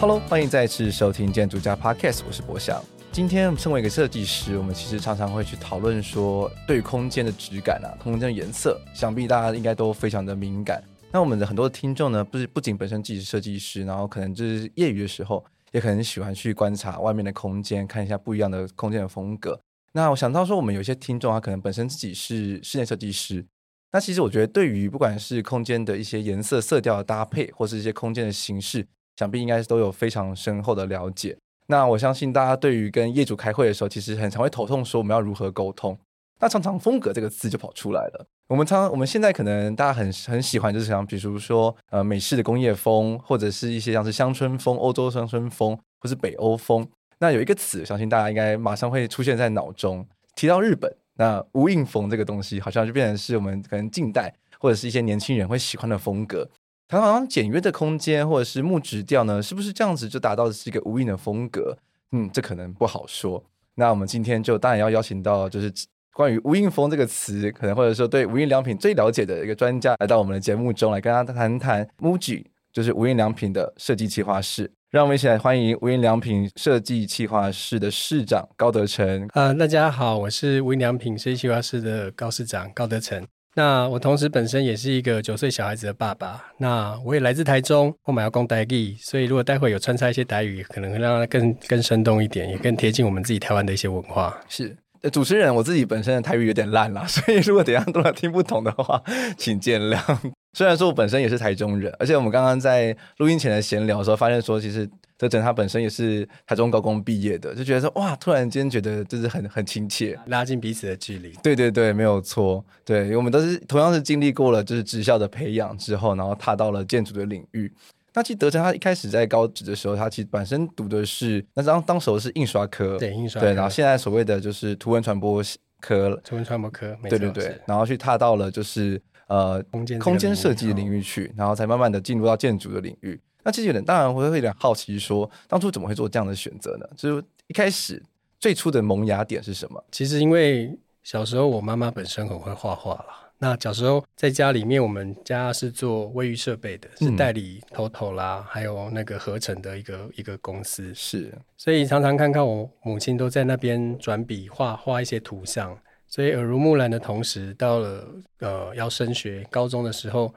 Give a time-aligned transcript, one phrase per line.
[0.00, 2.80] Hello，欢迎再次收听建筑家 Podcast，我是博翔。
[3.10, 10.80] 今天身为一个设计师，我们其实常常会去讨论说，对空间的质感啊，空间的颜色，想必大家应该都非常的敏感。
[11.10, 15.44] 那我们的很多听众呢，不是不仅本身自己是设计师，然后可能就是业余的时候。
[15.72, 19.60] 也可能喜欢去观察外面的空间，看一下不一样的空间的风格。
[19.92, 23.44] 那我想到说，我们有些听众啊可能本身自己是室内设计师。
[23.92, 28.86] 那其实我觉得，对于不管是空间的一些颜色、色调的搭配，或是一些空间的形式，
[29.18, 31.36] 想必应该是都有非常深厚的了解。
[31.66, 35.98] 那我相信大家对于跟业主开会的时候，其实很常会头痛，说我们要如何沟通。
[36.40, 38.26] 那常常风格这个字就跑出来了。
[38.46, 46.88] 我们常我们现在可能大家很很喜欢，就是像比如说呃美式的工业风，或者是一些像是乡村风、欧洲乡村风，或是北欧风。
[47.18, 50.06] 那有一个词，相信大家应该马上会出现在脑中。
[50.36, 56.48] 提到日本，那无印风这个东西，好像就变成是我们可能近代或者是一些年轻人会喜欢的风格。
[56.88, 61.78] 它好像简约的空间或者是木质调呢，是不是这样子就达到的是一个无印的风格？
[62.10, 63.44] 嗯，这可能不好说。
[63.74, 65.72] 那我们今天就当然要邀请到就是。
[66.14, 74.68] 关于无印风这个词，可能或者说对无印良品最了解的一个专家来到我们的节目中来跟大家谈谈 MUJI，就是无印良品的设计企划室。
[74.90, 79.28] 让我们一起来欢迎无印良品设计企划室的室长高德成。
[79.32, 83.24] 啊、大家好，我是无印良品设计企划室的高室长高德成。
[83.58, 86.44] 那我同时本身也是一个九岁小孩子的爸爸。
[86.58, 94.40] 那我也来自台中，我们要讲台语，所以如果待会有穿插一些台语，可能会让它更更生动一点，也更贴近我们自己台湾的一些文化。
[94.48, 94.76] 是。
[95.12, 99.02] 主持人，我自己本身的台语有点烂啦， 所以如果等一下都听不懂的话，
[99.36, 99.98] 请见谅。
[100.56, 104.88] 虽然说我本身也是台中人，而且我们刚刚在录音前的闲聊的时候，发现说其实
[105.18, 111.32] 德成他本身也是台中高工毕业的，就觉得说哇，突然间觉得就是很很亲切，拉近彼此的距离。
[111.42, 112.64] 对对对，没有错。
[112.84, 117.70] 对，我们都是同样是经历过了就是职校的培养之后，然后踏到了建筑的领域。
[118.14, 125.42] 那其实德成他一开始在高职的时候，他其实本身读的是那当当时候是印刷科，对印刷对，然后现在所谓的就是图文传播
[125.80, 133.20] 科，图文传播科，对对对，然后去踏到了就是呃空间空间设计领域去，然后才慢慢的进入到建筑的领域。
[133.48, 136.86] 那其实有点当然我会有点好奇说，说当初怎么会做这样的选择呢？
[136.94, 138.02] 就是一开始
[138.38, 139.82] 最初的萌芽点是什么？
[139.90, 143.30] 其实因为小时候我妈妈本身很会画画啦。
[143.38, 150.92] 那小时候在家里面，我们家是做卫浴设备的，是代理 TOTO 啦，还有那个合成的一个一个公司。
[150.94, 155.74] 是，所以常常看看我母亲都在那边转笔画画一些图像，
[156.06, 158.06] 所以耳濡目染的同时，到了
[158.40, 160.34] 呃要升学高中的时候，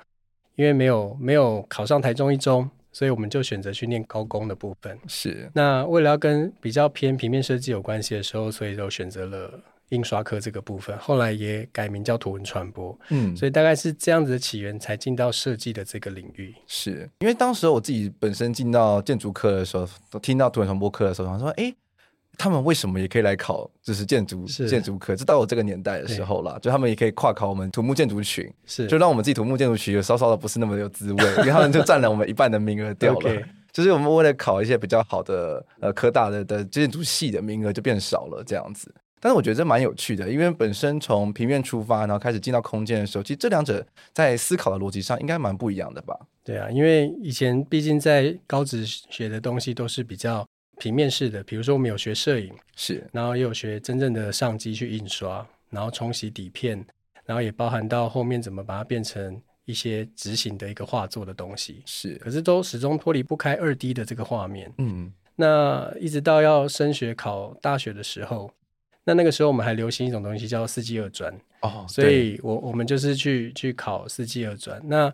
[0.56, 4.98] 因为没有没有考上台中一中，所以我们就选择去念高工的部分。
[5.08, 9.60] 是，那为了要跟比较偏平面设计有关系的时候，所以就选择了。
[9.92, 16.56] 印刷科这个部分，后来也改名叫图文传播，嗯，所以大概是这样子的起源，才进到设计的这个领域。
[16.66, 21.76] 是因为当时我自己本身进到建筑科的时候，都听到图文传播科的时候，想说，哎、欸，
[22.42, 25.16] 他们为什么也可以来考，就是建筑建筑科？
[25.16, 33.30] 就到我这个年代的时候了，就他们也可以跨考我们土木建筑群，是，就让我们自己土木建筑群有稍稍的不是那么有滋味， 因为他们就占了我们一半的名额掉了。
[33.30, 33.46] okay.
[33.72, 38.92] 就是我们为了考一些比较好的呃科大的的建筑系的名额就变少了这样子。
[39.24, 46.18] 但是我觉得这蛮有趣的，因为本身从平面出发，然后开始进到空间的时候，其实这两者在思考的逻辑上应该蛮不一样的吧？
[46.44, 50.44] 对啊，因为以前毕竟在高职学的东西都是比较
[50.82, 56.84] 平面式的，比如说我们有学摄影，是，然后也有学真正的上机去印刷，然后冲洗底片，
[57.24, 64.74] 然后也包含到后面怎么把它变成一些执行的一个画作的东西，是，可是都始终脱离不开二 D 的这个画面。
[64.80, 68.52] 嗯，那一直到要升学考大学的时候。
[69.04, 74.80] 那那个时候我们还流行一种东西叫四技二专哦，所以我我们就是去去考四技二专。
[74.86, 75.12] 那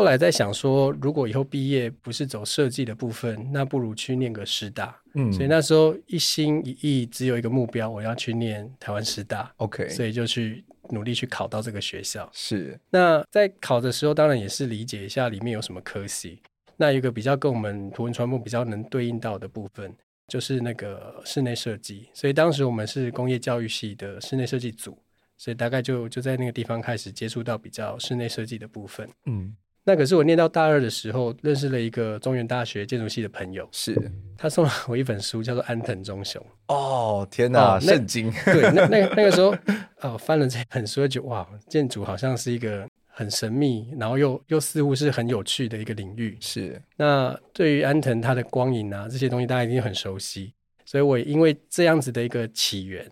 [0.00, 4.98] 后来在想说，如果以后毕业不是走设计的部分，那不如去念个师大。
[5.12, 9.52] 嗯，所以那时候一心一意只有一个目标，我要去念台湾师大。
[9.58, 12.26] OK，所以就去努力去考到这个学校。
[12.32, 12.80] 是。
[12.88, 16.40] 那在考的时候，当然也是理解一下里面有什么科系。
[16.78, 19.94] 那一个比较跟我们图文传播比较能对应到的部分。
[20.26, 24.96] 就是那个室内设计，所以当时我们是工业教育系的室内设计组，
[25.36, 29.10] 所以大概就就在那个地方开始接触到比较室内设计的部分。
[29.26, 33.96] 嗯，那可是我念到大二的时候，认识了一个中原大学建筑系的朋友，是
[34.36, 36.40] 他送了我一本书，叫做《安藤忠雄》。
[36.74, 38.30] 哦，天哪，哦、圣经！
[38.44, 39.56] 对，那那 那个时候，
[40.02, 46.36] 哦，翻了这本书，就哇，建筑好像是一个很神秘，然后又又似乎是很有趣的一个领域。
[46.40, 46.80] 是。
[46.96, 50.52] 那对于安藤他的光影啊这些东西，大家一定很熟悉。
[50.84, 53.08] 所以我也因为这样子的一个起源，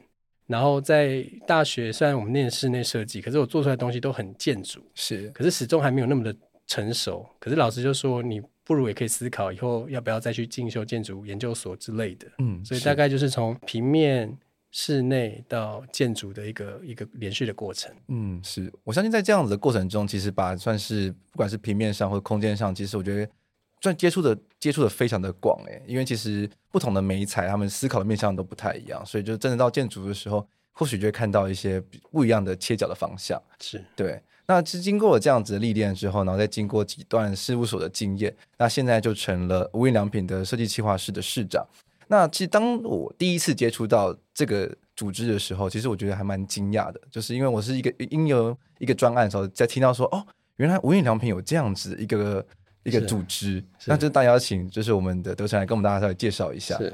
[0.46, 6.34] 然后在大学虽然我们念室内设计，可是我做出来的东西都很建筑，是，可是始终还没有那么的
[6.68, 7.26] 成熟。
[7.40, 12.28] 可是老师就说，你不如也可以思考以后要不要再去进修建筑研究所之类的。
[12.38, 14.38] 嗯，所以大概就是从平面、
[14.70, 17.92] 室内到建筑的一个一个连续的过程。
[18.06, 23.28] 嗯，是我相信在这样子的过程中，其实把算是不管是平面上或者空间上，其实我觉得。
[23.80, 30.44] 算接触的接触的非常的广诶，因为其实不同的媒材，他们思考的面向都不太一样，所以就真的到建筑的时候，
[30.78, 31.82] 或许就会看到一些
[32.12, 33.42] 不一样的切角的方向。
[33.60, 34.22] 是对。
[34.46, 41.66] 那其实经过了这样子的历练之后，然后再经过几段事务所的经验，那现在就成了无印良品的设计企划室的室长。
[42.06, 50.24] 那其实当我第一次接触到这个组织的时候，其实我觉得还蛮惊讶的，就是因为我是一个因有一个专案的时候，在听到说哦，
[50.56, 52.46] 原来无印良品有这样子一个。
[52.84, 56.78] 一个组织，那就大家请，就是我们的德成来跟我们大家稍微介绍一下。
[56.78, 56.90] 是，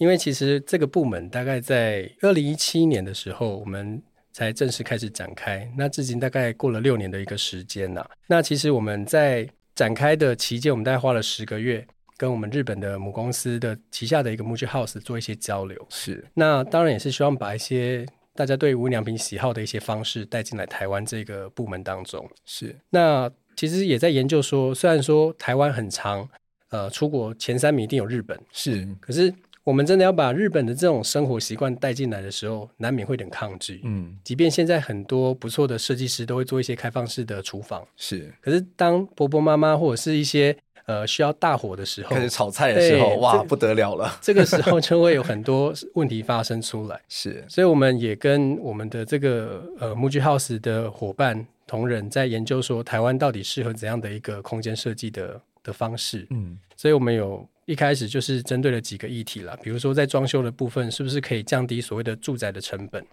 [0.00, 4.02] 因为其实这个部门大概在二零一七年的时候，我们
[4.32, 5.70] 才正式开始展开。
[5.76, 8.04] 那至今大概过了六年的一个时间呐。
[8.26, 11.86] 那其实我们在展开的期间，我们大概花了十个月，
[12.16, 15.86] 跟我们日本的母公司的旗下的一个 Muji House 做一些交流。
[15.90, 22.28] 是，那当然也是希望把一些大家对无印良品喜好的一些方式带进来台湾这个部门当中。
[22.44, 23.30] 是，那。
[23.56, 26.26] 其实也在研究说，虽然说台湾很长，
[26.70, 29.30] 呃，出国前三名一定有日本，是，可是
[29.64, 33.80] 我们真的要把日本的这种生活习惯带进来的时候，难免会有点抗拒。
[33.84, 47.00] 嗯，即便现在很多不错的设计师都会做一些开放式的厨房，是，可是当婆婆妈妈或者是一些呃需要大火的时候，开始炒菜的时候，哇，不得了了， 这个时候就会有很多问题发生出来。
[47.08, 51.46] 是，所以我们也跟我们的这个呃 Muji House 的伙伴。
[51.66, 56.26] 同仁在研究说，台湾到底适合怎样的一个空间设计的的方式？
[56.30, 63.06] 嗯，所以我们有一开始就是针对了几个议题啦，比如说在装修的部分，是不是可以降低所谓的住宅的成本？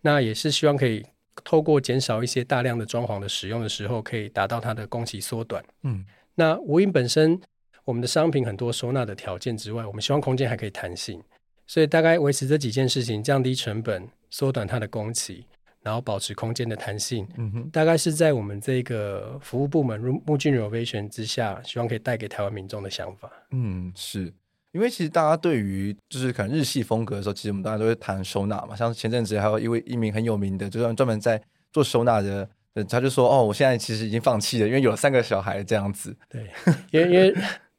[0.00, 1.04] 那也是希望可以
[1.44, 5.62] 透过减少一些大量的装潢的使用的时候，可以达到它的工期缩短。
[5.82, 6.06] 嗯，
[6.36, 7.38] 那无印本身
[7.84, 11.22] 我们的商品很多收纳的条件之外，我们希望空间还可以弹性，
[11.66, 15.44] 所以大概维持这几件事情，降低成本，缩短它的工期。
[15.88, 23.32] 然后保持空间的弹性，嗯哼，大概是在我们这个服务部门 Muji Renovation 之下，希望可以带给台湾民众的想法。
[23.52, 24.30] 嗯，是
[24.72, 28.76] 因为其实大家对于就是可能日系风格的时候，其实我们大家都会谈收纳嘛。
[28.76, 31.42] 像前阵子还有一位一名很有名的，就是专门在
[31.72, 32.46] 做收纳的，
[32.86, 36.50] 他就说：“哦，我现在其实已经放弃了，因为有了三个小孩这样子。”对，
[36.90, 37.34] 因为因为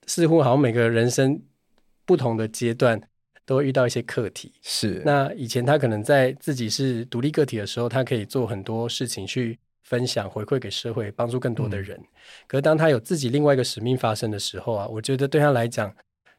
[0.08, 1.40] 似乎好像每个人生
[2.06, 3.00] 不同的阶段。
[3.50, 5.02] 都会遇到一些课题，是。
[5.04, 11.98] 那以前他可能在自己是独立个体的时候，他可以做很多事情去分享、回馈给社会，帮助更多的人。
[11.98, 12.06] 嗯、
[12.46, 15.92] 可是当他有自己另外一个使命发生的时候啊，我觉得对他来讲，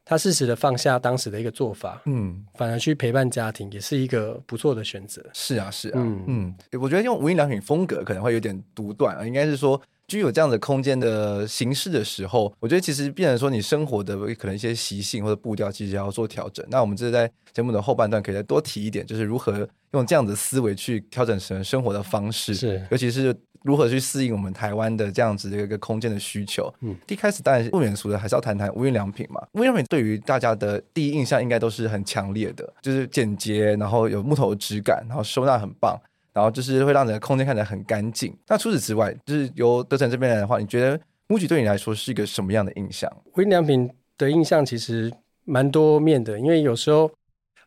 [0.05, 5.21] 他适时的放下当时的一个做法，嗯，反而去陪伴家庭，也是一个不错的选择。
[5.33, 9.81] 是啊，是啊，嗯嗯，我觉得用无印良品风格可能会有点独断啊，应该是说。
[10.11, 16.65] 具有这样的空间的形式的时候，我觉得其实变成说你生活的可能一些习性或者步调，其实要做调整。
[16.69, 23.33] 那我们这是在节目的后半段可以再多提一点，就是如何用这样的思维去调整成生活的方式，是，尤其是
[23.63, 26.69] 如何去适应我们台湾的这样子的一个空间的需求。
[26.81, 29.41] 嗯，一开始当然不免俗的还是要谈谈无印良品嘛。
[29.53, 35.97] 无印良品对于大家的第一印象应该都是很强烈的，就是简洁，然后有木头的质感，然后收纳很棒。
[36.33, 38.35] 然后就是会让整个空间看起来很干净。
[38.47, 43.11] 那除此之外，就是由德成这边来的话，你觉得 Muji 对你来说是一个什么样的印象？
[43.35, 45.11] 无印良品的印象其实
[45.45, 47.11] 蛮多面的，因为有时候，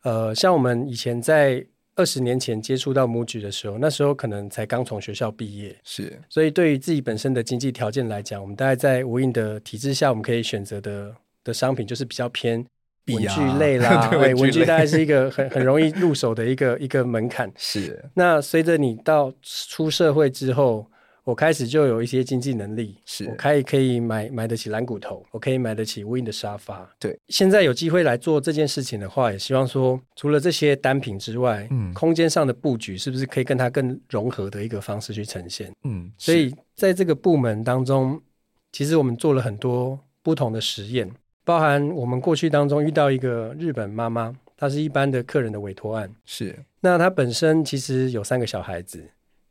[0.02, 1.64] 呃，像我们以前在
[1.97, 12.64] 二十年前接触到 Muji 的时候，那时候可能才刚从学校毕业，是，所以对于自己本身的经济条件来讲，我们大概在无印的体制下，我们可以选择的的商品就是比较偏。
[13.12, 17.52] 文具类啦，对，文具大概是一个很很容易入手的一个一个门槛。
[17.56, 18.02] 是。
[18.14, 20.90] 那随着你到出社会之后，
[21.25, 26.90] 我开始就有一些经济能力，是我可以可以买买得起蓝骨头，我可以买得起 Win 的沙发。
[26.99, 27.18] 对。
[27.28, 35.70] 现在有机会来做这件事情的话，也希望说，除了这些单品之外，嗯，空间上的布局是不是可以跟它更融合的一个方式去呈现？
[35.84, 36.11] 嗯。
[36.16, 38.18] 所以在这个部门当中，
[38.73, 41.11] 其实我们做了很多不同的实验。
[41.44, 46.10] 包含我们过去当中遇到一个日本妈妈，她是一般的客人的委托案。
[46.24, 49.04] 是，那她本身其实有三个小孩子，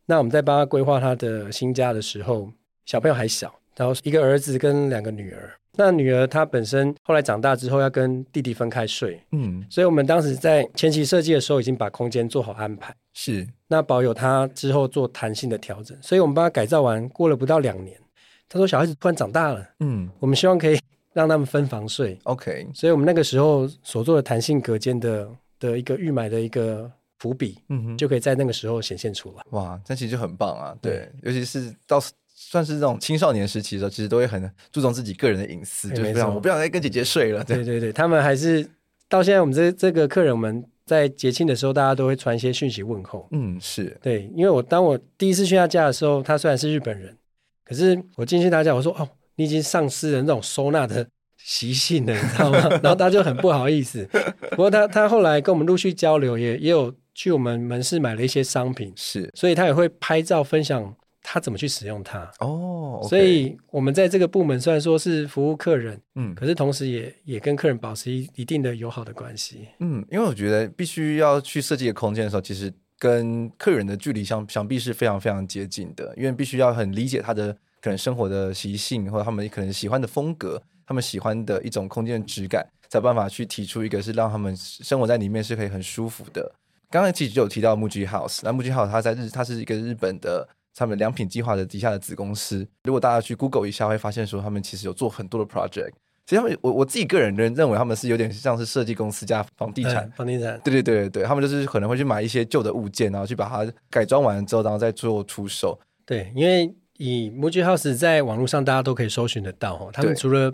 [0.07, 2.51] 那我们在帮她规划她的新家的时候，
[2.85, 5.53] 小朋友还小，然后一个儿子跟两个女儿。
[5.75, 15.97] 那女儿她本身后来长大之后要跟弟弟分开睡，嗯，所以我们当时在前期设计的时候已经把空间做好安排，是，那保有她之后做弹性的调整。
[16.01, 17.99] 所以我们帮她改造完，过了不到两年，
[18.47, 20.77] 她说小孩子突然长大了，嗯，我们希望可以
[21.13, 25.29] 让他们分房睡，OK，所以我们那个时候所做的弹性隔间的
[25.59, 29.43] 的一个预埋的一个伏笔，嗯哼，就可以在那个时候显现出来。
[29.51, 31.99] 哇，这其实就很棒啊，对，对尤其是到。
[32.35, 37.43] 算是这种青少年时期的时候，其实都会很注重自己个人的隐私，就是不想我不想再跟姐姐睡了。
[37.43, 38.67] 对对对对，他们还是
[39.07, 43.27] 到现在，我们这这个客人，我们在节庆的时候，大家都会传一些讯息问候。
[43.31, 47.15] 嗯，是对，因为我当我第一次去他家的时候，他虽然是日本人，
[47.63, 52.69] 可是我进去他家，我说哦，你已经丧失了那种收纳的习性了， 你知道吗？
[52.83, 54.07] 然后他就很不好意思。
[54.51, 60.95] 不过他他后来跟我们陆续交流，也也有去我们门市买了一些商品，是，所以他也会拍照分享。
[61.25, 62.19] 他怎么去使用它？
[62.39, 63.07] 哦，oh, okay.
[63.07, 69.69] 所以我们在这个部门虽然说是服务客人，嗯，可是同时也也跟客人保持一一定的友好的关系。
[69.79, 86.49] 嗯，因为我觉得必须要去设计空间的时候，其实跟客人的距离相想必是非常非常接近的，因为必须要很理解他的可能生活的习性，或者他们可能喜欢的风格，他们喜欢的一种空间的质感，才有办法去提出一个是让他们生活在里面是可以很舒服的。
[86.89, 90.47] 刚刚其实就有提到 Muji House，那 Muji House 它在日，它是一个日本的。
[90.75, 95.91] 他们良品计划的底下的子公司，如果大家去 Google 一下，会发现说他们其实有做很多的 project。
[96.25, 99.97] 其实他们，我我自己个人认认为他们是有点像是设计公司加房地产。
[99.97, 100.59] 嗯、房地产。
[100.63, 105.79] 对对对对对，他们就是可能会去买一些旧的物件，然后去把它改装完之后，然后再做出售。
[106.07, 110.49] 对，因为以 Muji House 在网络上大家都可以搜寻得到哦，他们除了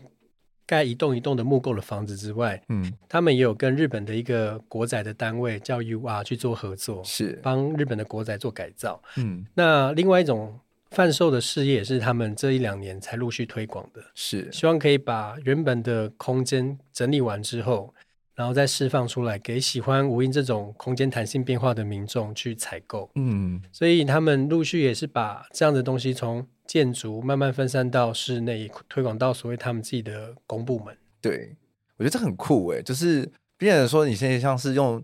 [0.65, 7.39] 盖一栋一栋的木构的房子之外，嗯，他们也有跟日本的一个国宅的单位叫 UR 去做合作，是。
[7.44, 9.00] 帮日本的国宅做改造。
[9.18, 14.51] 嗯，那另外一种贩售的事业也是他们这一两年才陆续推广的，是。
[14.51, 17.94] 希望可以把原本的空间整理完之后，
[18.39, 23.12] 然后再释放出来给喜欢无印这种空间弹性变化的民众去采购。
[23.15, 30.96] 嗯，所以他们陆续也是把这样的东西从建筑慢慢分散到室内，推广到所谓他们自己的公部门。
[31.19, 31.53] 对，
[31.98, 35.03] 我觉得这很酷诶，就是变得说你现在像是用，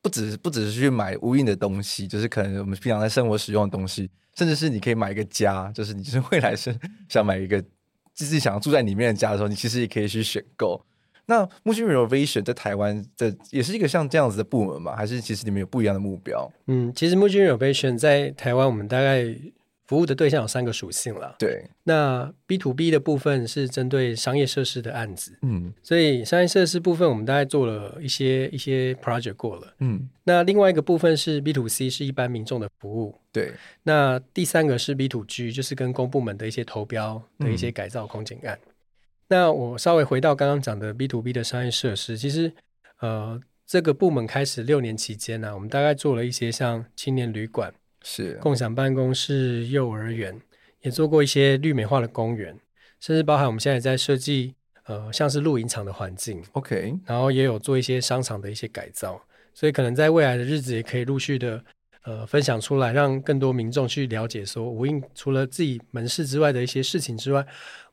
[0.00, 6.72] 不只是不只是去买无印的东西，就是可能我们平常在生活使用的东西，甚至是你可以买一个家，就是你就是未来是
[7.08, 7.60] 想买一个
[8.14, 10.80] 自己想要住在里面的家的时候，你其实也可以去选购。
[11.28, 14.96] 那 Muji Renovation 在台湾的也是一个像这样子的部门吗？
[14.96, 16.50] 还是其实你们有不一样的目标？
[16.66, 19.32] 嗯，其实 Muji Renovation 在台湾我们大概。
[19.88, 21.34] 服务的对象有三个属性了。
[21.38, 38.58] 对，那 B to B 的部分是针对商业设施的案子，嗯，所以商业设施部分我们大概做了一些一些 project 过了，嗯，那另外一个部分是 B to C，是一般民众的服务，对，那第三个是 B to G，就是跟公部门的一些投标的一些改造空间案。
[38.66, 38.67] 嗯、
[39.28, 42.52] 那我稍微回到刚刚讲的 B to B 的商业设施，其实
[43.00, 47.72] 呃，这个部门开始六年期间呢、啊，我们大概做了一些像青年旅馆。
[48.04, 50.40] 是共享办公室、幼儿园，
[50.82, 52.56] 也做过一些绿美化的公园，
[53.00, 54.54] 甚至包含我们现在在设计，
[54.84, 59.20] 呃，像是露营场的环境，OK，然后也有做一些商场的一些改造，
[59.52, 61.62] 所以可能在未来的日子也可以陆续的，
[62.04, 67.44] 呃，分享出来，让更多民众去了解说，无印除了自己门市之外的一些事情之外，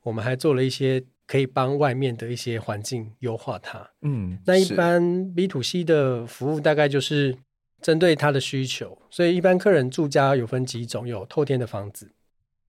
[0.04, 3.90] 我们还做了一些可以帮外面的一些环境优化它。
[4.02, 7.38] 嗯，那一般 B to C 的服务大概就是。
[7.82, 12.10] 针对他的需求，所以一般客人住家有分几种，有透天的房子，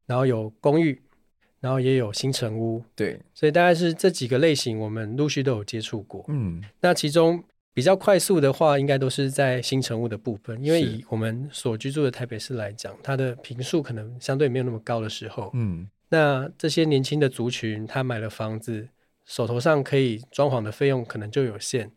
[0.04, 1.00] 然后有公寓，
[1.58, 2.84] 然后也有新城屋。
[2.94, 6.22] 对，所以大概是这几个类型，我们陆续都有接触过。
[6.28, 18.88] 嗯，那其中比较快速的话，应该都是在新城屋的部分，因为以我们所居住的台北市来讲，它的坪数可能相对没有那么高的时候，嗯，那这些年轻的族群，他买了房子，
[19.24, 21.90] 手头上可以装潢的费用可能就有限。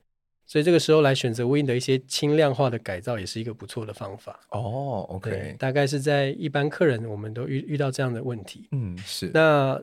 [0.45, 4.39] 所以这个时候来选择 Win 的一些轻量化的改造，也是一个不错的方法。
[4.49, 8.67] 哦，OK，大概是在一般客人，我们都遇遇到这样的问题。
[8.71, 9.29] 嗯，是。
[9.31, 9.79] 那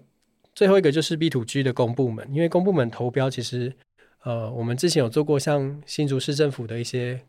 [0.56, 3.72] 最后一个就是 B to G 的公部门，因为公部门投标，其实
[4.24, 7.20] 呃，我们之前有做过像新竹市政府的一些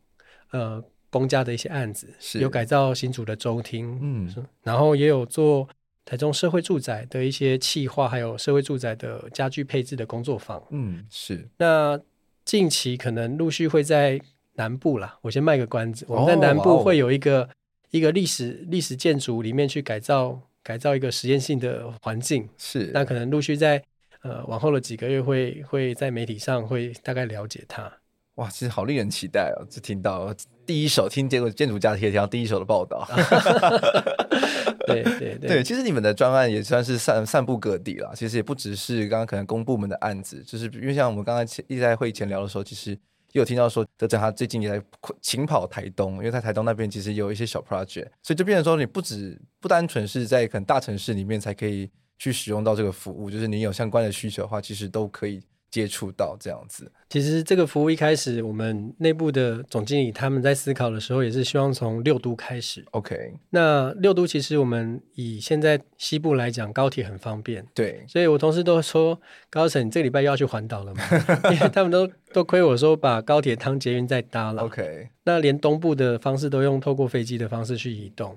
[0.49, 5.69] 呃公家的一些案子，是有改造新竹的州厅，嗯，然后也有做
[6.07, 10.63] 台中社会住宅的一些企划，还有社会住宅的家具配置的工作坊。
[10.69, 11.49] 嗯，是。
[11.57, 11.99] 那
[12.45, 14.17] 近期可能陆续会在
[14.53, 16.05] 南部啦，我先卖个关子。
[16.07, 17.49] 我们在南部会有一个、哦、
[17.91, 22.89] 一个历史历史建筑里面去改造改造一个实验性的环境，是。
[22.93, 23.83] 那可能陆续在
[24.21, 27.91] 呃往后的几个月会会在媒体上会大概了解它。
[28.35, 29.65] 哇，其实好令人期待哦！
[29.69, 30.33] 就听到
[30.63, 33.05] 第一手听建筑建筑家贴条第一手的报道。
[34.87, 38.11] 对 对对，其实你们的专案也算是散散布各地了。
[38.15, 44.83] 其实也不只是刚刚可能公部门的案子，就是因为像我们刚刚一直在会议前聊的时候，其实也有听到说德成他最近也在
[45.21, 55.41] 勤跑台东，因为在台东那边其实有一些小 project，所以就变成说你不止不单纯是在可能大城市里面才可以去使用到这个服务，就是你有相关的需求的话，其实都可以。
[55.69, 62.83] 接触到这样子，其实这个服务一开始，我们内部的总经理他们在思考的时候，也是希望从六都开始。
[62.91, 67.65] OK，那六都其实我们以现在西部来讲，高铁很方便。
[67.73, 69.19] 对，所以我同事都说，
[69.49, 71.01] 高层你这个礼拜又要去环岛了嘛？
[71.51, 74.63] 因为他们都都亏我说把高铁当捷运再搭了。
[74.63, 78.35] OK，那连东部的方式都用透过飞机的方式去移动，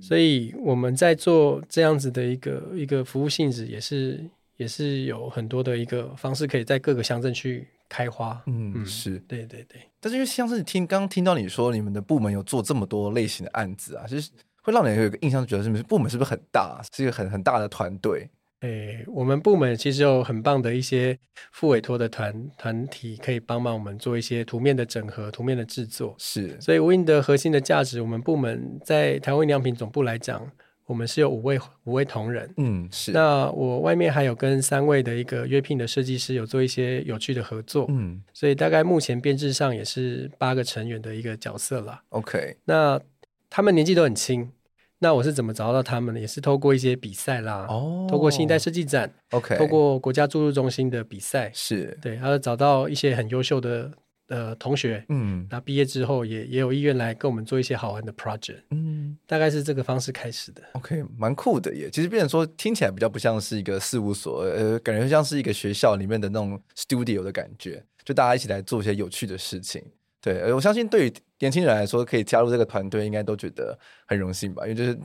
[0.00, 4.28] 所以我们在做这样子的一个一个服务性质也是。
[4.56, 8.42] 也是有很多的一个方式，可以在各个乡镇去开花。
[8.46, 9.80] 嗯，嗯是对对对。
[10.00, 14.30] 但是因为像是听刚刚听到你说，你们的部门有做这么多类型的案子啊，就是
[14.62, 18.28] 会让人有一个印象，觉得是不是部门是不是很大，是一个很很大的团队？
[18.60, 21.18] 诶，我们部门其实有很棒的一些
[21.52, 26.14] 副委托的团团体，可以帮忙我们做一些图面的整合、图面的制作。
[26.18, 30.50] 是，所以 Win 的核心的价值，我们部门在台湾良品总部来讲。
[30.86, 33.10] 我们是有五位五位同仁，嗯，是。
[33.12, 42.02] 那我外面还有跟三位的一个约聘的设计师有做一些有趣的合作，嗯，所以大概目前编制上也是八个成员的一个角色啦。
[42.10, 43.00] OK，那
[43.48, 44.50] 他们年纪都很轻，
[44.98, 46.20] 那我是怎么找到他们的？
[46.20, 53.90] 也是透过一些比赛啦，哦，透过新一代设计展，OK，透过国家注入中心的比赛，是对，还有找到一些很优秀的。
[54.34, 60.60] 呃，同学，嗯，那毕业之后也也有意愿来跟我们做一些好玩的 project，嗯，大概是这个方式开始的。
[60.72, 61.88] OK，蛮酷的耶。
[61.88, 69.80] 其实变成说听起来比较不像是一个事务所，呃，感觉像是一个学校里面的那种 studio 的感觉，就大家一起来做一些有趣的事情。
[70.20, 74.64] 对，呃，我相信对于年轻人来说，可以加入这个团队，应该都觉得很荣幸吧？
[74.64, 74.98] 因为就是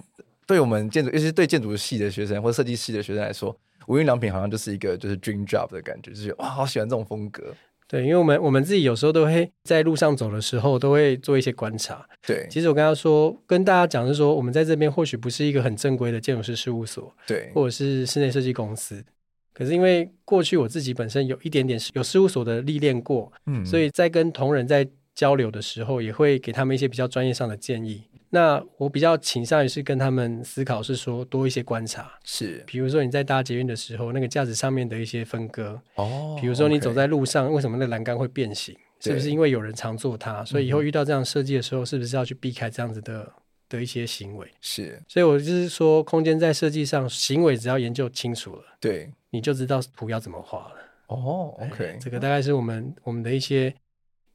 [0.47, 3.55] 对我们建筑，尤其是对建筑系的学生或者设计系的学生来说，
[3.85, 7.53] 无印良品好像就是一个就是 dream job 的感觉，就是哇，好喜欢这种风格。
[7.89, 12.07] 对，因为我们我们自己有时候都会在路上走的时候，都会做一些观察。
[12.25, 19.03] 对，其实我跟他说，跟大家讲是说，我们在这边或许不是一个很正规的建筑师事务所，对，或者是室内设计公司。
[19.51, 28.03] 可是因为过去我自己本身有一点点有事务所的历练过，嗯，所以在跟同仁在交流的时候，也会给他们一些比较专业上的建议。
[28.31, 38.77] 那我比较倾向于是跟他们思考，是说多一些观察，是，比如说你在搭捷运的时候，那个架子上面的一些分割，哦，比如说你走在路上，为什么那栏杆会变形？
[38.99, 40.45] 是不是因为有人常坐它？
[40.45, 43.31] 所以以后遇到这样设计的时候，是不是要去避开这样子的
[43.67, 44.47] 的一些行为？
[44.61, 50.75] 是，所以我就是说，空间在设计上，行为只要研究清楚了，对，你就知道图要怎么画了。
[51.07, 53.73] 哦，OK，这个大概是我们我们的一些。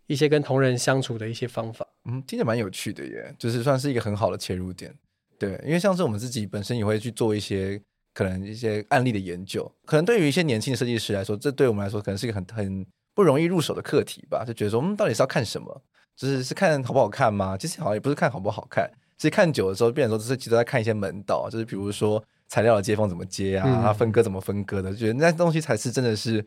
[0.07, 4.95] 一些跟同仁相处的一些方法，嗯，听着蛮有趣的耶，就是算是一个很好的切入点，
[5.39, 7.81] 对，因为像是我们自己本身也会去做一些
[8.13, 15.83] 可能一些案例的研究，可能对于一些年轻的设计师来说，这对我们来说可能是一个很很不容易入手的课题吧，就觉得说，我们到底是要看什么？
[16.17, 17.57] 就是是看好不好看吗？
[17.57, 26.47] 其实好像也不是看好不好看，其实看久了之后，变成说这是其实都在看一些门道，就是比如说材料的接缝怎么接啊，它、嗯、分割怎么分割的，觉得那东西才是真的是。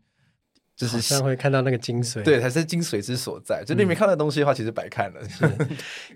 [0.78, 3.64] 就是像会看到那个精髓，对，才是精髓之所在。
[3.66, 5.20] 就你没看到东西的话，嗯、其实白看了。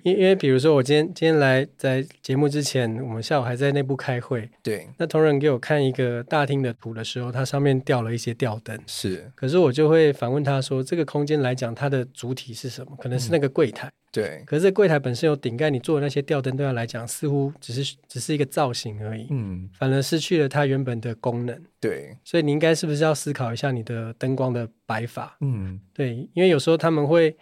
[0.04, 4.48] 因因为比如说，我今天今天来在节目之前，我们下午还在内部开会。
[4.62, 8.80] 对，那同仁给我看一个大厅的图的时候，它上面吊了一些吊灯。
[8.86, 12.96] 是，可是我就会反问他说：“这个空间来讲，它的主体是什么？
[13.02, 13.88] 可能是那个柜台。
[13.88, 21.64] 嗯”对，可是柜台本身有顶盖，你做的那些吊灯对它来讲，似乎只是只是一个造型而已，嗯，反而失去了它原本的功能。
[21.80, 25.38] 对，所以你应该是不是要思考一下你的灯光的摆法？
[25.40, 27.36] 嗯，对，因为有时候他们会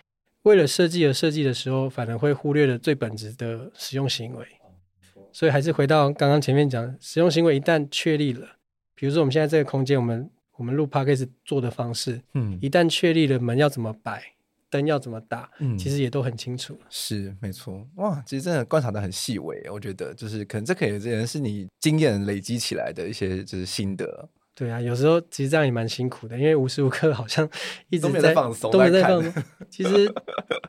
[0.44, 4.46] 为了设计而设计的时候，反而会忽略了最本质的使用行为。
[5.32, 8.48] 所以还是回到刚刚前面讲，使用行为一旦确立了，
[8.94, 14.22] 比如说我们现在这个空间，我们我们录 Podcast 做的方式，嗯，一旦确立了门要怎么摆。
[14.70, 15.50] 灯要怎么打？
[15.60, 16.78] 嗯，其实也都很清楚。
[16.90, 17.88] 是，没错。
[17.96, 19.70] 哇，其实真的观察的很细微。
[19.72, 24.30] 我觉得，就是可能这可以，这是你经验累积起来的一些就是心得。
[24.56, 27.50] 对啊，有时候其实这样也蛮辛苦的，因为无时无刻好像
[27.90, 29.44] 一直在，在放松，都没在放松。
[29.70, 30.14] 其实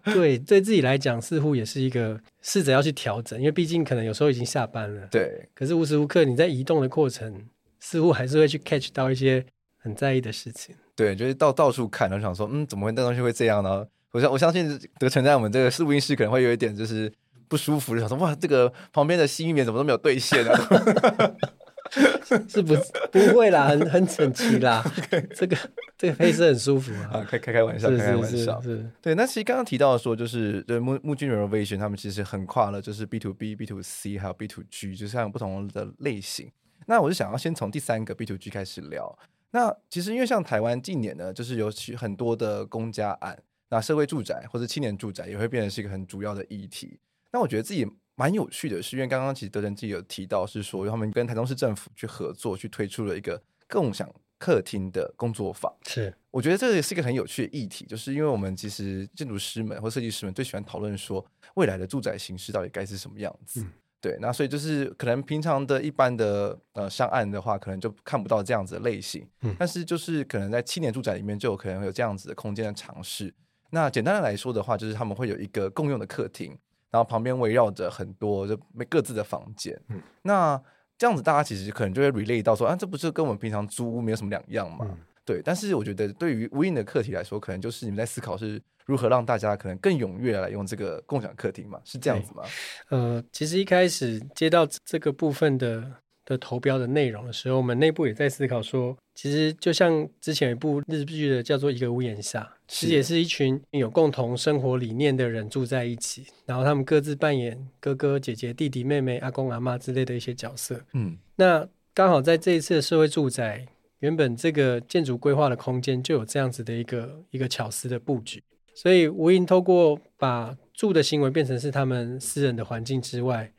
[0.04, 5.08] 对对自己来讲，似乎也是一个试着要去调整，因为毕竟可能有时候已经下班了。
[5.10, 5.48] 对。
[5.54, 7.46] 可是无时无刻你在移动的过程，
[7.80, 9.44] 似乎还是会去 catch 到一些
[9.80, 10.76] 很在意的事情。
[10.94, 13.84] 对，就是到到处看，然后想说，嗯，怎么会那东西会这样呢？
[14.12, 17.12] 我相我相信德成在我们这个录音室可能会有一点就是
[17.48, 20.54] 不舒服，就想说，哇，这个旁边的吸音棉怎么都没有兑现啊？
[22.48, 22.76] 是不
[23.10, 24.84] 不会啦，很很整齐啦。
[25.34, 25.56] 这个
[25.98, 29.14] 这个配色很舒服啊，啊，开开开玩笑，开开玩笑，是，对。
[29.16, 36.48] 那其实刚刚提到说，就是对木木君 Renovation，他们其实很跨了，就是 B to B、B to C，还有 B to G，就是像不同的类型。
[36.86, 39.18] 那我就想要先从第三个 B to G 开始聊。
[39.52, 46.98] 那其实因为像台湾近年呢，就是尤其很多的公家案，那社会住宅或者青年住宅也会变成是一个很主要的议题。
[47.32, 54.08] 那我觉得自己蛮有趣的是，因为刚刚其实德仁自己有提到是说，他们跟台中市政府去合作，去推出了一个共享
[54.38, 55.72] 客厅的工作坊。
[55.86, 63.62] 是，我觉得这也是一个很有趣的议题，就是因为我们其实建筑师们或设计师们最喜欢讨论说，未来的住宅形式到底该是什么样子。
[63.62, 69.28] 嗯对，那所以就是可能平常的一般的呃上岸的话，可能就看不到这样子的类型。
[69.42, 73.32] 嗯，但是就是可能在青年住宅里面就有可能会有这样子的空间的尝试。
[73.70, 76.56] 那简单的来说的话，就是他们会有一个共用的客厅，
[76.90, 78.58] 然后旁边围绕着很多就
[78.88, 79.78] 各自的房间。
[79.88, 80.60] 嗯，那
[80.96, 84.86] 这样子大家其实可能就会 relate 到说，啊，这不是跟我们平常租屋没有什么两样嘛？
[84.88, 88.60] 嗯对，但是我觉得对于无印的课题来说，可能就是你们在思考是
[88.90, 91.80] 如何让大家可能更踊跃来用这个共享客厅嘛？
[91.84, 92.42] 是这样子吗？
[92.88, 95.88] 呃，其实一开始接到这个部分的
[96.24, 110.80] 的投标的内容的时候，我们内部也在思考说，其实就像之前有一部日剧的叫做《一个屋檐下》，其实也是一群有共同生活理念的人住在一起，然后他们各自扮演哥哥姐姐、弟弟妹妹、阿公阿妈之类的一些角色。
[110.94, 113.66] 嗯，那刚好在这一次的社会住宅。
[114.00, 118.42] 原本这个建筑规划的空间就有这样子的一个一个巧思的布局，
[118.80, 123.52] 所以无印透过把住的行为变成是他们私人的环境之外，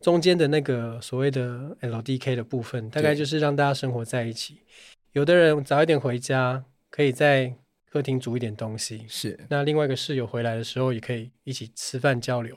[0.00, 4.58] 中间的那个所谓的 LDK 的部分，大概就是让大家生活在一起。
[5.14, 7.56] 有的人早一点回家，可以在
[7.90, 9.36] 客厅煮一点东西，是。
[9.48, 12.56] 那另外一个室友回来的时候，也可以一起吃饭交流。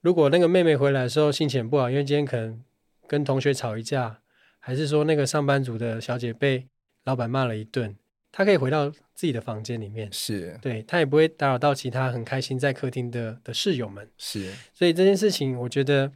[0.00, 2.60] 如果那个妹妹回来的时候心情不好，因为今天可能
[3.06, 4.18] 跟同学吵一架。
[4.58, 6.66] 还是说那个上班族的小姐被
[7.04, 7.94] 老板骂了一顿，
[8.36, 14.52] 她可以回到自己的房间里面，是对，他也不会打扰到其他很开心在客厅的的室友们，是。
[14.74, 16.10] 所以这件事情，我觉得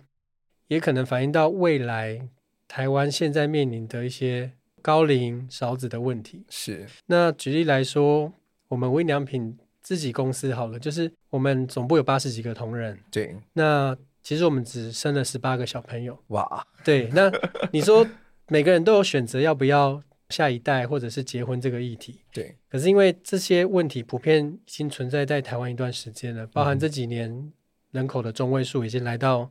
[0.66, 2.28] 也可能反映到未来
[2.66, 4.50] 台湾现在面临的一些
[4.82, 6.44] 高龄少子的问题。
[6.50, 6.88] 是。
[7.06, 8.32] 那举例来说，
[8.66, 13.36] 我们无印良品自己公司好了，就是我们总部有八十几个同仁，对。
[13.52, 17.08] 那其实我们只生了十八个小朋友，哇，对。
[17.12, 17.30] 那
[17.70, 18.04] 你说。
[18.50, 22.56] 每个人都有选择要不要下一代或者是结婚这个议题，对。
[22.68, 27.52] 可是因为这些问题普遍已经存在在台湾一段时间了，包含这几年
[27.92, 29.50] 人口的中位数已经来到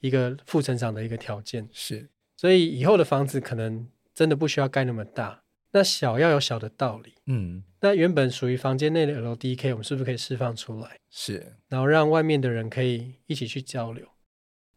[0.00, 2.08] 一个负成长的一个条件，是。
[2.36, 7.62] 所以以后的房子可能真的不需要盖那么大，那小要有小的道理，嗯。
[7.80, 10.98] 那原本属于房间内的 LDK，我们是不是可以释放出来？
[11.10, 11.54] 是。
[11.68, 14.06] 然后让外面的人可以一起去交流。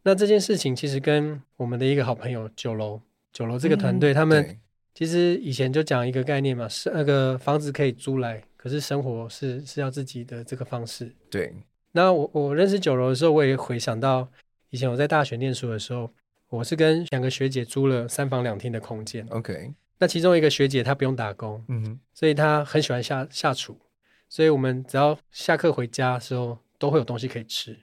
[0.04, 3.02] 那这件事情其实跟我们的一个好朋友九楼。
[3.32, 4.60] 九楼这个团队，嗯、他们
[4.94, 11.14] 其实以前就讲一个概念嘛，是那个房子可以租来，可是生活是是要自己的这个方式。
[11.30, 11.54] 对。
[11.92, 14.28] 那我我认识九楼的时候，我也回想到
[14.70, 16.12] 以前我在大学念书的时候，
[16.50, 19.26] 我是跟两个学姐租了三房两厅的空间。
[19.30, 19.74] OK。
[19.98, 23.78] 那其中一个学姐她不用打工，嗯哼，所以她很喜欢下下厨，
[24.28, 27.78] 所以我们只要下课回家的时候都会有东西可以吃。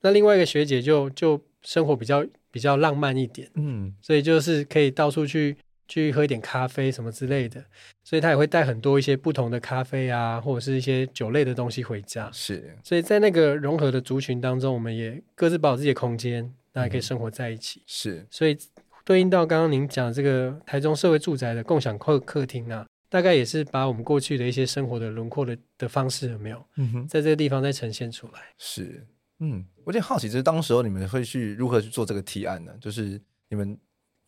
[0.00, 2.26] 那另外一个学姐就就生活比较。
[2.52, 5.56] 比较浪漫一点，嗯，所以就是可以到处去
[5.88, 7.64] 去喝一点咖啡什么之类的，
[8.02, 12.30] 所以他也会带很多一些不同的咖啡啊，或者是一些酒类的东西回家。
[12.32, 17.82] 是，所以在那个融合的族群当中，我们也各自保有自己的空间，那也可以生活在一起。
[17.86, 18.56] 是，所以
[19.04, 26.64] 对应到刚刚您讲这个台中社会住宅的共享客客厅啊，大概也是把我们过去的一些生活的轮廓的的方式有没有？
[26.76, 28.40] 嗯哼，在这个地方再呈现出来。
[28.58, 29.06] 是。
[29.44, 32.72] 嗯，我有点好奇，就是当时候你们会去如何去做这个提案呢？
[32.80, 33.76] 就是你们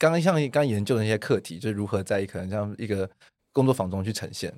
[0.04, 3.08] 刚刚像刚研究的那些课题，就是如何在可能像一个
[3.52, 4.52] 工作坊中去呈现。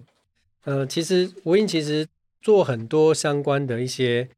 [0.65, 2.05] 呃，其实无印其实
[2.43, 4.29] 做很多相关的一些，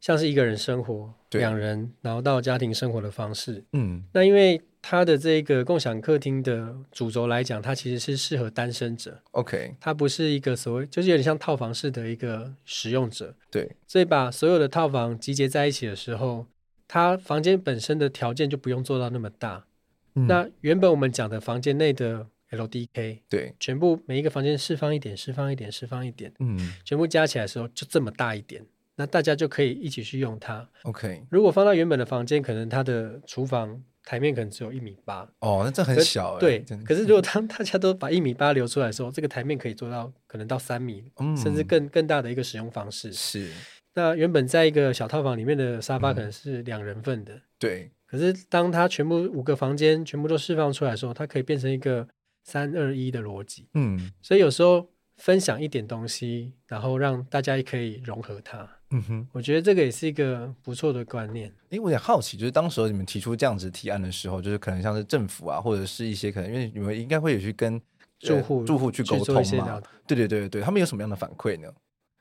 [0.00, 3.64] 像是一个人生活，两人，然后到家庭生活的方式。
[3.72, 4.60] 嗯，那因为。
[4.82, 9.20] 它的这个共享客厅的主轴来讲，它其实是适合单身者。
[9.32, 13.34] OK，它不是一个所谓，就是有点像套房式的一个使用者。
[13.50, 16.46] 对，所以把所有的套房集结在一起的时候，
[16.88, 19.66] 它房间本身的条件就不用做到那么大。
[20.14, 28.64] 嗯、那原本我们讲的房间内的 LDK，对，全部每一个房间释放一点，释放一点，释放一点，嗯，全部加起来的时候就这么大一点，
[28.96, 30.68] 那大家就可以一起去用它。
[30.82, 33.82] OK，如果放到原本的房间，可能它的厨房。
[34.02, 36.40] 台面可能只有一米八哦，那这很小哎。
[36.40, 43.12] 对，可是如果当大家都把一米八留出来的时候，这个台面可以做到可能到三米，嗯，甚至更更大的一个使用方式。
[43.12, 43.52] 是。
[43.92, 47.90] 那原本在一个小套房里面的沙发可能是两人份的，对。
[48.10, 52.06] 可是当它全部五个房间全部都释放出来的时候，它可以变成一个
[52.42, 53.68] 三二一的逻辑。
[53.74, 54.10] 嗯。
[54.20, 58.68] 所以有时候分享一点东西，然后让大家也可以融合它。
[58.92, 61.48] 嗯哼，我觉得这个也是一个不错的观念。
[61.70, 67.80] 哎，我有点好奇，就是当时你们提出这样子提案的时候，就是可能像是政府啊，或者是一些可能，因为你们应该会有去跟
[68.18, 69.80] 住户住户去沟通嘛？
[70.08, 71.72] 对对对对，他们有什么样的反馈呢？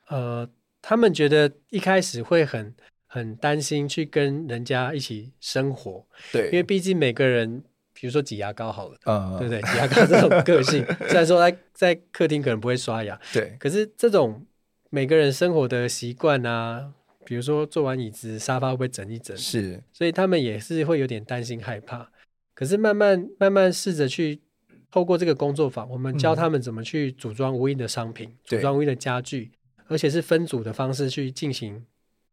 [0.09, 0.47] 呃，
[0.79, 2.71] 他们觉得一开始会很
[3.09, 7.61] 很担心去跟人家一起生活，对，因为毕竟每个人，
[7.93, 9.61] 比如说挤牙膏好了，嗯，对不对？
[9.63, 14.45] 挤牙膏这种个性，虽然说在在客厅可能不会刷牙，对，可是这种。
[14.91, 16.91] 每个人生活的习惯啊，
[17.23, 19.37] 比如说坐完椅子，沙发会不会整一整？
[19.37, 22.09] 是，所以他们也是会有点担心害怕。
[22.55, 24.41] 可是慢慢慢慢试着去
[24.89, 29.51] 透过这个工作坊，我们教他们怎么去组装无印的商品，嗯、组装无印的家具，
[29.85, 31.85] 而且是分组的方式去进行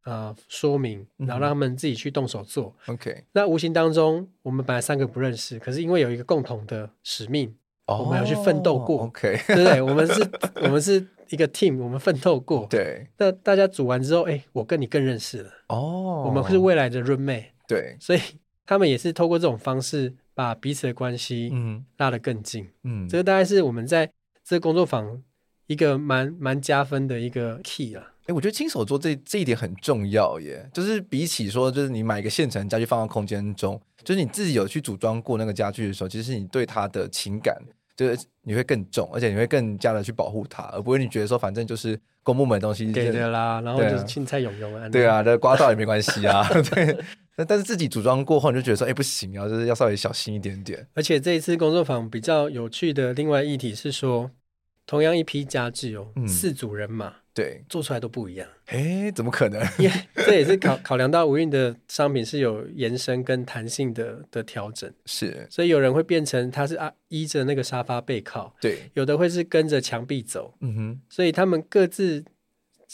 [0.06, 2.74] 呃说明，然后让他们自己去动手做。
[2.86, 9.02] OK，、嗯、那无形当中，我们本来三个不认识，可是因为有一个共同的使命，哦、我们要去奋斗过。
[9.02, 9.82] OK，对不对？
[9.82, 10.30] 我们是，
[10.62, 11.06] 我们是。
[11.30, 12.68] 一个 team，我们奋斗过。
[12.70, 15.50] 对，那大家组完之后，哎，我跟你更认识了。
[15.66, 17.46] 哦，我们是未来的 roommate。
[17.66, 18.20] 对，所以
[18.64, 22.70] 他们也是透过这种方式，把彼此的关系嗯拉得更近。
[22.84, 24.08] 嗯，这个大概是我们在
[24.44, 25.20] 这个工作坊
[25.66, 28.12] 一个蛮蛮加分的一个 key 啊。
[28.26, 37.56] 哎，我觉得亲手做这这一点很重要耶，就是比起说，就是你买一个现成家具放到空间中，就是你自己有去组装过那个家具的时候，其实是你对它的情感。
[37.96, 46.94] 就是你会更重，而且你会更加的去保护它，而不会你觉得说反正就是公部门的东西给的啦，然后就是青菜用用啊，对啊，那刮到也没关系啊， 对。
[47.36, 50.86] 那但是自己组装过后，你就觉得说，哎，不行啊，就是要稍微小心一点点。
[50.92, 54.30] 而且这一次工作坊比较有趣的另外议题是说，
[54.84, 57.14] 同样一批家具哦，嗯、四组人马。
[57.36, 58.48] 对，做出来都不一样。
[58.64, 59.60] 哎，怎么可能？
[59.78, 65.46] 因为这也是考考量到无印的商品是有延伸跟弹性的的调整，是。
[65.50, 68.90] 所以有人会变成他是啊依着那个沙发背靠，对。
[68.94, 71.00] 有的会是跟着墙壁走，嗯哼。
[71.10, 72.24] 所以他们各自，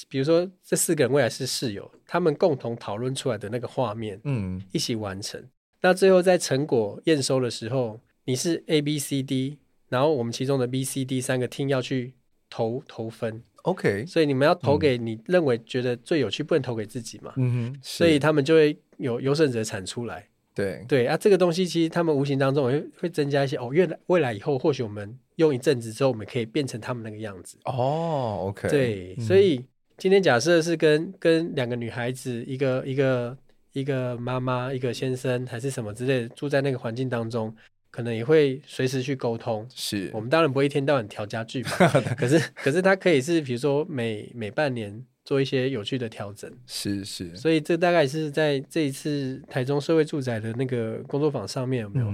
[0.09, 5.41] 比如说这四个人未来是室友，他们共同讨论出来的那个画面，嗯，一起完成。
[5.83, 12.15] 那最后在成果验收的时候，你是 A B C D，然后我们其中的 B C D 三个 team 要去
[12.51, 13.45] 投投分。
[13.63, 17.33] OK，所以你们要投给你认为觉得最有趣，嗯、不能投给自己嘛？
[17.37, 20.27] 嗯哼，所以他们就会有优胜者产出来。
[20.55, 27.57] 对对啊，这个东西其实他们无形当中会会增加一些哦，未来未来以后或许我们用一阵子之后，我们可以变成他们那个样子。
[27.65, 29.65] 哦，OK，对，所以
[29.97, 33.39] 今天假设是跟跟两个女孩子，一个一个
[33.73, 37.55] 一个妈妈，一个先生，还是什么之类的，住在那个环境当中。
[37.93, 41.71] 可能也会随时去沟通，是我们当然不会一天到晚调家具嘛。
[42.17, 47.37] 可是，可是它可以是，比如说每每半年做一些有趣的调整，是是。
[47.37, 52.07] 所以这大概是在这一次台中社会住宅的那个工作坊上面有没有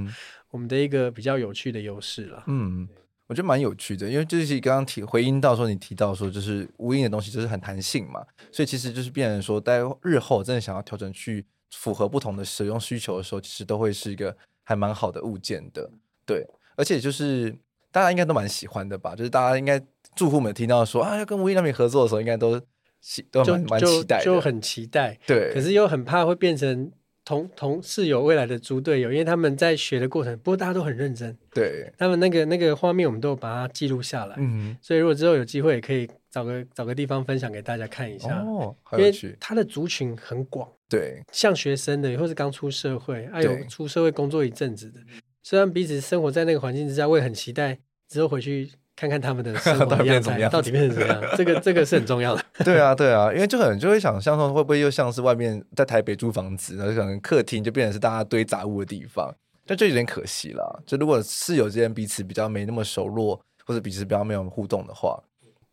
[0.51, 2.43] 我们的一个比较有趣的优势了？
[2.49, 2.89] 嗯，
[3.29, 14.37] 我觉得蛮有趣的，因为就是刚刚提回应到说，你提到说就是无印的东西就是很弹性嘛，所以其实就是变成说，在日后真的想要调整去符合不同的使用需求的时候，其实都会是一个。
[14.69, 15.91] 还蛮好的物件的，
[16.27, 17.57] 对，而且就是
[17.91, 19.17] 大家应该都蛮喜欢的吧？
[19.17, 19.83] 就是大家应该
[20.15, 22.61] 住户们听到说啊要跟无印良品合作的时候，应该都
[23.01, 25.19] 喜都蛮蛮期待，就很期待。
[25.27, 26.93] 对，可是又很怕会变成
[27.25, 31.35] 同同室友未来的猪队友，因为他们在学的过程，不过大家都很认真。
[31.51, 34.37] 对，他们那个那个画面，我们都有把它记录下来。
[34.39, 36.07] 嗯，所以如果之后有机会，也可以
[36.39, 38.45] 找个找个地方分享给大家看一下。
[38.93, 40.69] 因为他的族群很广。
[40.89, 45.01] 对，像学生的，或是刚出社会，还、啊、有出社会工作一阵子的，
[45.43, 51.23] 虽然彼此生活在那个环境之下，我也很期待之后回去看看他们的生活 样变怎么样，到底变成怎么样。
[51.37, 52.43] 这个这个是很重要的。
[52.65, 59.35] 对啊，对啊，因为就可能就会想象说，会不会又像是外面在台北租房子，然后可能客厅就变成是大家堆杂物的地方，
[59.67, 60.83] 但就有点可惜了。
[60.87, 65.23] 就如果室友之间彼此比较没那么熟络，或者彼此比较没有互动的话，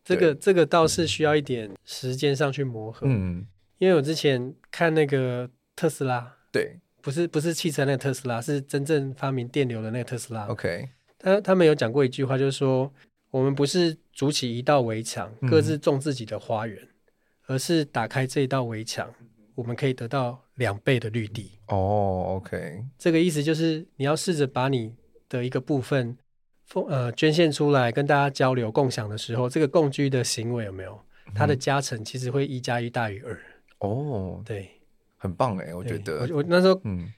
[0.06, 3.06] 这个这个倒是需要一点时间上去磨合。
[3.06, 3.46] 嗯。
[3.78, 10.46] 因为我之前看那个特斯拉，对，不是不是汽车那个特斯拉，是真正发明电流的那个特斯拉。
[10.46, 10.88] OK，
[11.18, 12.90] 他他们有讲过一句话，就是说
[13.30, 16.88] 我们不是筑起一道围墙，各自种自己的花园，嗯、
[17.48, 19.12] 而是打开这一道围墙，
[19.54, 21.58] 我们可以得到两倍的绿地。
[21.66, 24.94] 哦，OK，这个意思就是你要试着把你
[25.28, 26.16] 的一个部分，
[26.88, 31.00] 呃，捐献出来跟大家交流共享的时候，这个共居的行为有没有？
[31.34, 33.36] 它的加成其实会一加一大于二。
[33.78, 34.70] 哦，对，
[35.16, 37.12] 很棒哎，我觉得我我那时候，嗯，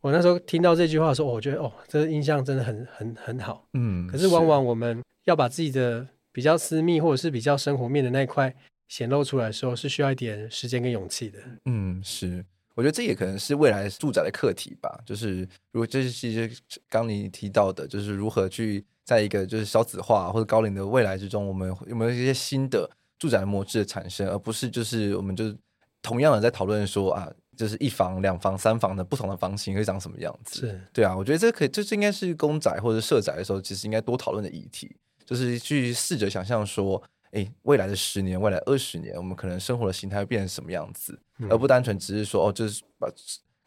[0.00, 4.06] 我那时候听到这句话的时候，我觉得哦，这个印象真的很很很好，嗯。
[4.06, 8.54] 可是往往我们要把自己的比较私密或者是比较生活面的那一块
[8.88, 11.38] 显露出来的时候，是需要一点时间跟勇气的。
[11.66, 12.44] 嗯，是，
[12.80, 14.98] 我觉得这也可能是未来住宅的课题吧。
[15.04, 15.40] 就是
[15.70, 16.50] 如果这些
[16.88, 18.84] 刚你提到的，就是如何去。
[19.02, 22.88] 在一个就是少子化或者高龄的未来之中，我们有没有一些新的
[23.18, 25.52] 住宅模式的产生，而不是就是我们就
[26.00, 30.60] 同样的在讨论说啊，就是一房、两房、三房的不同的房型会长什么样子？
[30.60, 34.94] 是对啊，我觉得这可以，这应该是公宅或者社宅的时候，其实应该多讨论的议题，
[35.26, 43.08] 就是去试着想象说，哎，未来的十年、未来二十年，我们可能生活的形态会变成什么样子，嗯、而不单纯只是说哦，就是把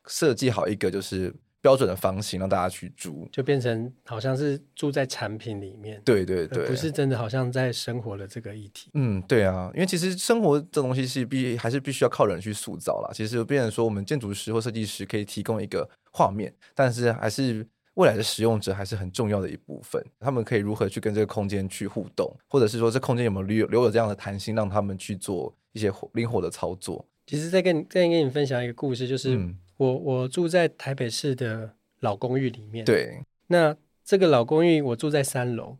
[0.07, 1.33] 设计好一个就是。
[1.63, 6.01] 标准的房型让大家去住，就变成好像是住在产品里面。
[6.03, 8.91] 对对对，不是真的好像在生活的这个议题。
[8.95, 13.11] 嗯，对啊，因为其实生活这东西是必还是必须要靠人去塑造啦。
[13.13, 17.65] 其实变成说，我们建筑师或设计师可以提供一个画面，但是还是
[17.95, 20.03] 未来的使用者还是很重要的一部分。
[20.19, 27.05] 他们可以如何去跟这个空间去互动，或者是说这空间有没有留留有这样的弹性，让他们去做一些灵活的操作。
[27.25, 29.35] 其实再跟再跟你分享一个故事，就是。
[29.35, 32.85] 嗯我我住在台北市的老公寓里面。
[32.85, 33.75] 对，那
[34.05, 35.77] 这个老公寓我住在三楼。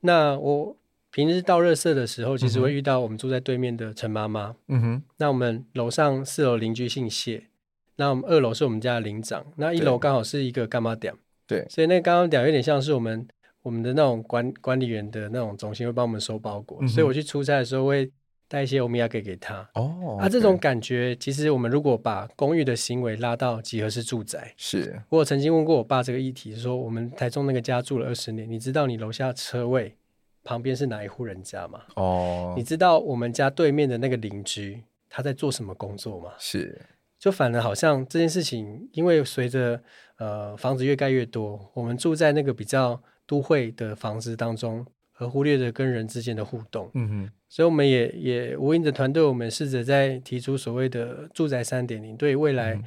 [0.00, 0.76] 那我
[1.12, 4.56] 平日到热色的时候，其实会遇到我们住在对面的陈妈妈。
[4.66, 5.02] 嗯哼。
[5.18, 7.46] 那我们楼上四楼邻居姓谢，
[7.94, 11.14] 那我们二楼是我们家的邻长，那一楼刚好是一个干妈店。
[11.46, 11.66] 对。
[11.68, 13.26] 所以那刚刚讲有点像是我们
[13.62, 16.78] 我们的那种管管理员的那种中心，会帮我们收包裹。
[16.80, 18.10] 嗯、所以我去出差的时候会。
[18.48, 29.96] 带一些欧米亚给给他哦，啊，这种感觉其实我们如果把公寓的行为拉到集合式住宅，是我曾经问过我爸这个议题，说我们台中那个家住了二十年，你知道你楼下车位
[30.44, 31.82] 旁边是哪一户人家吗？
[31.96, 34.80] 哦，你知道我们家对面的那个邻居
[35.10, 36.30] 他在做什么工作吗？
[36.38, 36.80] 是，
[37.18, 39.82] 就反而好像这件事情，因为随着
[40.18, 44.86] 呃房子越盖越多，我们住在那个比较都会的房子当中。
[45.18, 52.78] 而忽略了跟人之间的互动，嗯哼，所以我们也也无印的团队，我们试着在提出所谓的住宅三点零，对未来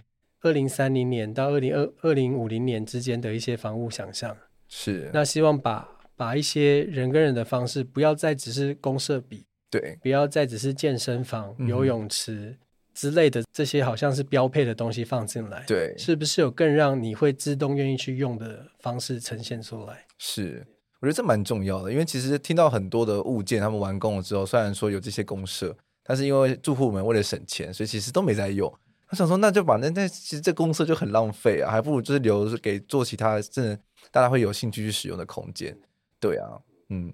[0.41, 4.37] 二零三零年到二零二二零五零年之间的一些房屋想象，
[4.67, 12.55] 是那希望把把一些人跟人的方式，不要再只是公社比，对，不要再只是健身房、游泳池
[12.99, 20.05] 之类的这些好像是标配的东西放进来，对，是不是有更让你会自动愿意去用的方式呈现出来？
[20.17, 20.67] 是。
[20.99, 28.69] 我觉得这蛮重要的，因为其实听到很多的物件，他们完工了之后，虽然说有这些公社，但是因为住户们为了省钱，所以其实都没在用。
[29.07, 33.79] 他想说，那就把那那其实这公社就很浪费啊，还不如就是留着给做其他真的
[34.11, 35.73] 大家会有兴趣去使用的空间。
[36.19, 36.59] 对啊，
[36.89, 37.13] 嗯，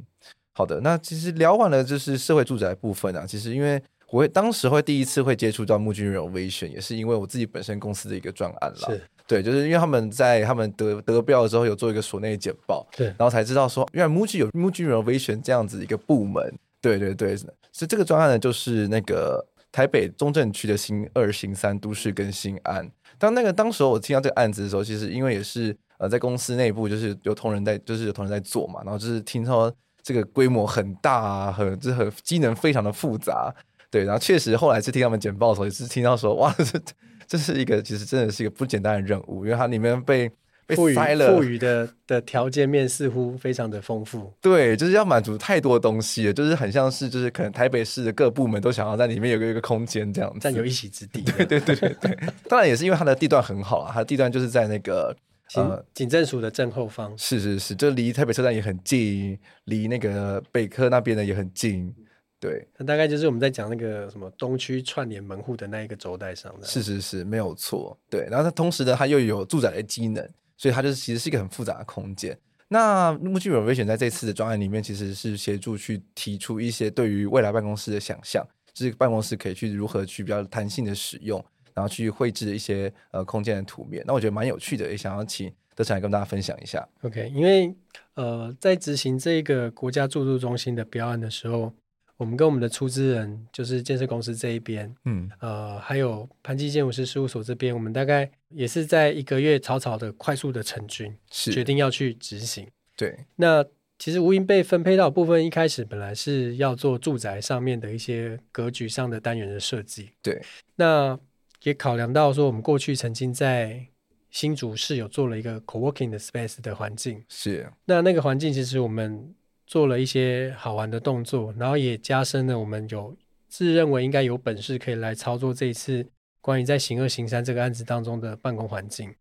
[0.53, 0.81] 好的。
[0.81, 8.89] 那其实聊完了就是社会住宅部分啊，其实因为我会当时会第一次会接触到木君 Renovation，也是因为我自己本身公司的一个专案啦。
[8.89, 9.01] 是。
[9.27, 17.49] 对，就是因为他们在他们得得标的时候有做一个所内简报，对，然后才知道说，原来 MUJI 有 MUJI Renovation 这样子一个部门，对对对，所
[17.81, 22.87] 以这个专案呢，就是那个台北中正区的新二、新三都市更新案。
[23.17, 33.51] 当那个当时候我听到这个案子的时候，其实因为也是呃在公司内部就是有同仁在，就是有同仁在做嘛，然后就是听说这个规模很大啊，很这很机能非常的复杂，
[33.95, 36.79] 对，然后确实后来是听他们简报的时候，也是听到说，哇，这。
[37.27, 40.29] 这是一个其实真的是一个不简单的任务，因为它里面被
[40.67, 44.31] 被塞了赋予的的条件面似乎非常的丰富。
[44.39, 51.23] 对，就是要满足太多东西了，就是很像是就是可能台北市的各部门都想要在里面有个一个空间这样子，占有一席之地。
[51.23, 52.15] 对对对对对，
[52.47, 55.15] 当然也是因为它的地段很好啊，它的地段就是在那个
[55.55, 57.11] 呃警政署的正后方。
[57.17, 61.91] 是是是，就离台北车站也很近，离那个北科那边的也很近。
[62.39, 66.67] 对，那大概就是我们在讲那个什么东区串联门户的那一个轴带上的。
[66.67, 67.97] 是是是，没有错。
[68.09, 70.23] 对，然后它同时呢，它又有住宅的机能，
[70.57, 72.37] 所以它就是其实是一个很复杂的空间。
[72.67, 81.43] 那 MUJI Renovation 在这次的专案里面，其实是协助去提出一些对于未来办公室的想象，就是办公室可以去如何去比较弹性的使用，
[81.73, 84.03] 然后去绘制一些呃空间的图面。
[84.05, 86.87] 那我觉得蛮有趣的，也想要请德成来跟大家分享一下。
[87.01, 87.73] OK，因为
[88.15, 91.73] 呃，在执行这个国家住宿中心的标案的时候。
[92.17, 102.65] 我们跟我们的出资人，就是建设公司这一边，嗯，呃，还有潘基建筑师事务所这边，我们大概也是在一个月草草的快速的成军，是决定要去执行。
[102.95, 103.65] 对，那
[103.99, 110.11] 其实无印被分配到部分，一开始本来是要做住宅上面的一些格局上的单元的设计。
[110.21, 110.41] 对，
[110.77, 111.19] 那
[111.63, 113.85] 也考量到说，我们过去曾经在
[114.31, 119.35] 新竹市有做了一个 co-working 的 space 的环境，是那那个环境，其实我们。
[119.65, 123.15] 做了一些好玩的动作，然后也加深了我们有
[123.47, 126.05] 自认为应该有本事可以来操作这一次
[126.41, 129.13] 关于在行二行三这个案子当中的办公环境，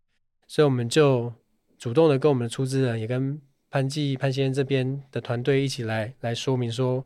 [0.47, 1.33] 所以我们就
[1.77, 3.41] 主动的跟我们的出资人，也跟
[3.71, 7.03] 潘记潘先生这边的团队一起来来说明说，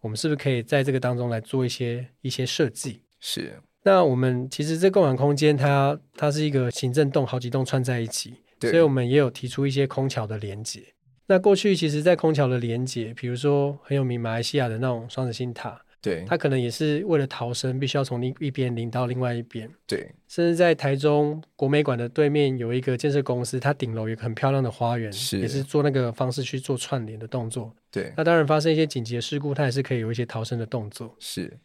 [0.00, 3.02] 我们是不是可以在这个当中来做一些一些设计。
[3.20, 10.82] 是，那我们其实这共享空间它它是一个行政栋好几栋串在一起，所以我们也有提出一些空桥的连接。
[11.30, 19.70] 那过去其实，在空桥的连接，比如说很有名马来西亚的那种双子星塔，对，它可能也是为了逃生，必须要从另一边临到另外一边。
[19.86, 27.72] 对，甚至在台中国美馆的对面有一个建设公司，它顶楼有个很漂亮的花园，是也是做那个方式去做串联的动作。
[27.92, 31.14] 对，那当然发生一些紧急的事故，它也是可以有一些逃生的动作。
[31.20, 31.56] 是。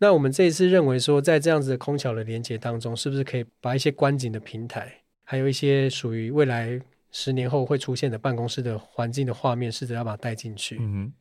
[0.00, 4.92] 那我们这一次认为说，在这样子的空桥的连接当中，是不是可以把一些观景的平台，
[5.24, 6.78] 还有一些属于未来
[7.16, 10.78] 十年后会出现的办公室的环境的画面，试着要把它带进去。
[10.80, 11.12] 嗯哼，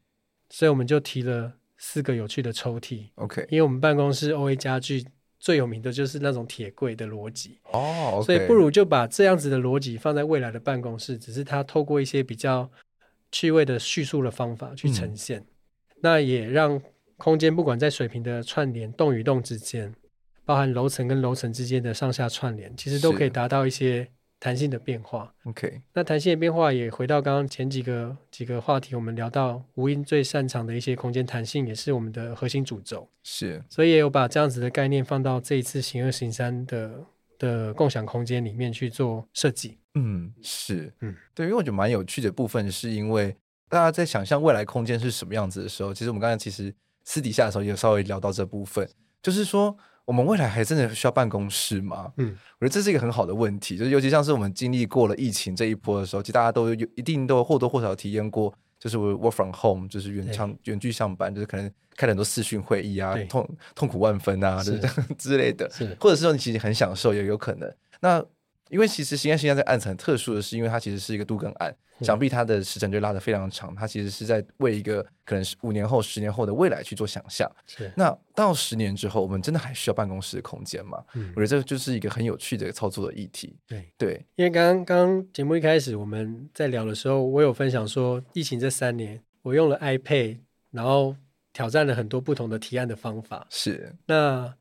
[0.49, 3.09] 所以我们就提了四个有趣的抽屉。
[3.13, 5.05] OK，因为我们办公室 OA 家具
[5.39, 7.59] 最有名的就是那种铁柜的逻辑。
[7.71, 12.67] 哦所以不如就把这样子的逻辑放在未来的办公室，只是它透过一些比较
[13.31, 15.45] 趣味的叙述的方法去呈现，嗯、
[16.01, 16.81] 那也让
[17.17, 19.93] 空间不管在水平的串联，动与动之间，
[20.43, 24.09] 包含楼层跟楼层之间的上下串联，其实都可以达到一些。
[24.43, 25.81] 弹性的变化，OK。
[25.93, 33.07] 那弹性的变化也回到刚刚前几个几个话题，我们聊到无印最擅长的一些空间弹性，也是我们的核心主轴。
[33.23, 37.05] 是，所以也有把这样子的概念放到这一次行二行三的
[37.39, 39.77] 的共享空间里面去做设计。
[39.93, 43.33] 嗯，是，嗯，对，因为我觉得蛮有趣的部分，是因为
[43.69, 46.75] 大家在想象未来空间是什么样子的时候，其实我们刚才其实
[47.05, 48.85] 私底下的时候也稍微聊到这部分，
[49.21, 49.77] 就是说。
[50.05, 52.11] 我们未来还真的需要办公室吗？
[52.17, 64.79] 嗯，我觉得这是一个很好的问题，就是尤其像是我们经历过了疫情这一波的时候，其实大家都有一定都或多或少体验过，就是 work from home，就是远程远距上班，就是可能开了很多视讯会议啊，痛痛苦万分啊，就是
[65.17, 67.73] 之类的，是，或者是说你其实很享受也有可能。
[68.01, 68.23] 那
[68.69, 71.75] 因为其实行二行三这个案子很特殊的是，因为它其实是一个都更案。
[72.01, 77.49] 想必它的时程就拉得非常长，它其实是在为一个可能是五年后、十年后的未来去做想象。
[77.65, 81.01] 是，那到十年之后，我们真的还需要办公室的空间吗？
[81.13, 83.55] 嗯，我觉得这就是一个很有趣的操作的议题。
[83.67, 90.39] 对对，因为刚刚刚节目一开始我们在聊的时候，我有分享说，疫情这三年，我用了 iPad，
[90.71, 91.15] 然后
[91.53, 93.47] 挑战了很多不同的提案的方法。
[93.49, 94.53] 是，那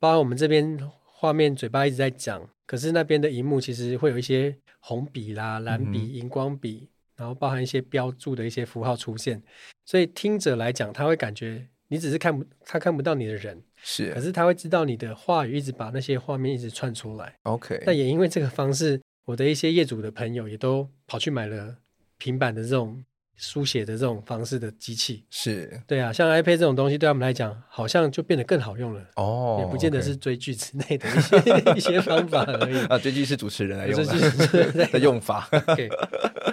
[0.00, 0.76] 包括我们这边
[1.18, 4.56] 画面嘴巴一直在讲，可是那边的荧幕其实会有一些。
[4.80, 9.42] 红笔啦、蓝笔、荧光笔，嗯，然后包含一些标注的一些符号出现，
[9.84, 17.34] 所以听者来讲，他会感觉你只是看不，他看不到你的人，是，可是他会知道你的话语一直把那些画面一直串出来。
[17.42, 21.78] OK，那也因为这个方式，我的一些业主的朋友也都跑去买了
[22.18, 23.04] 平板的这种。
[23.38, 25.24] 书写的这种方式的机器。
[25.30, 25.80] 是。
[25.86, 29.02] 对啊，像 iPad 这种东西，对他们来讲，好像就变得更好用了。
[29.16, 32.78] 哦，也不见得是追剧之类的一些、 一些方法而已。
[32.92, 32.98] 啊。
[32.98, 34.98] 追剧是主持人来用的，的。
[35.00, 35.48] 用法。
[35.50, 35.88] Okay、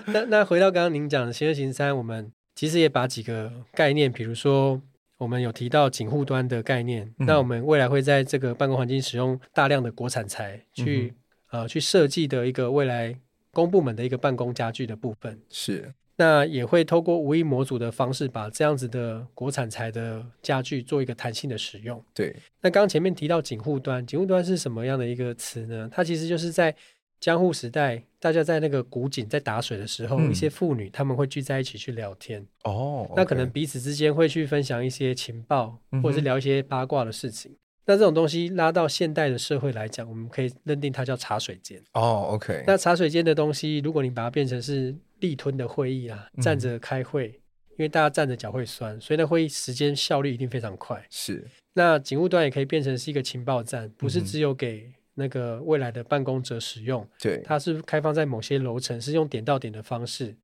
[0.06, 4.80] 那那回到刚刚您讲的行二行三，我们其实也把几个概念，比如说
[5.18, 11.14] 我们有提到警护端的概念、嗯，那我们未来会在这个办公环境使用大量的国产材去、
[11.52, 13.18] 嗯、呃去设计的一个未来
[13.52, 15.40] 公部门的一个办公家具的部分。
[15.50, 15.92] 是。
[16.18, 22.02] 那也会透过无印模组的方式，把这样子的国产材的家具做一个弹性的使用。
[22.14, 22.36] 对。
[22.62, 25.90] 那刚刚前面提到警护端，警护端是什么样的一个词呢？
[25.92, 26.74] 它其实就是在
[27.20, 32.46] 江户时代，大家在那个古井在打水的时候，嗯、一些妇女他们会聚在一起去聊天。
[32.64, 33.12] 哦。
[33.16, 37.52] 那可能彼此之间会去分享一些情报，或者是聊一些八卦的事情。
[37.52, 37.58] 嗯、
[37.88, 41.82] 那这种东西拉到现代的社会来讲，我们可以认定它叫茶水间。
[41.94, 42.64] 哦，OK。
[42.66, 47.40] 那茶水间的东西，如果你把它变成是立吞的会议啊，站着开会，嗯，
[47.72, 51.06] 因为大家站着脚会酸，所以那会议时间效率一定非常快。
[51.10, 57.08] 是，那警务端也可以变成是一个情报站，不是只有给那个未来的办公者使用。
[57.20, 60.36] 对，嗯，它是开放在某些楼层，是用点到点的方式，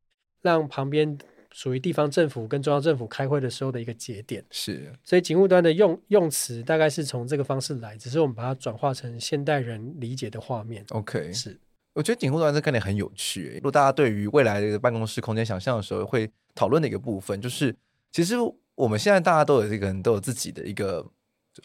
[0.41, 1.17] 让旁边
[1.51, 4.43] 属于地方政府跟中央政府开会的时候的一个节点。
[4.51, 10.85] 是，所以警务端的用用词大概是从这个方式来，只是我们把它转化成现代人理解的画面。
[10.91, 11.59] OK，是。
[11.93, 13.53] 我觉得警护端这概念很有趣。
[13.55, 17.75] 如果大家对于未来的办公室空间想象的时候，会讨论的一个部分，就是
[18.11, 18.35] 其实
[18.75, 21.05] 我们现在大家都有这个人都有自己的一个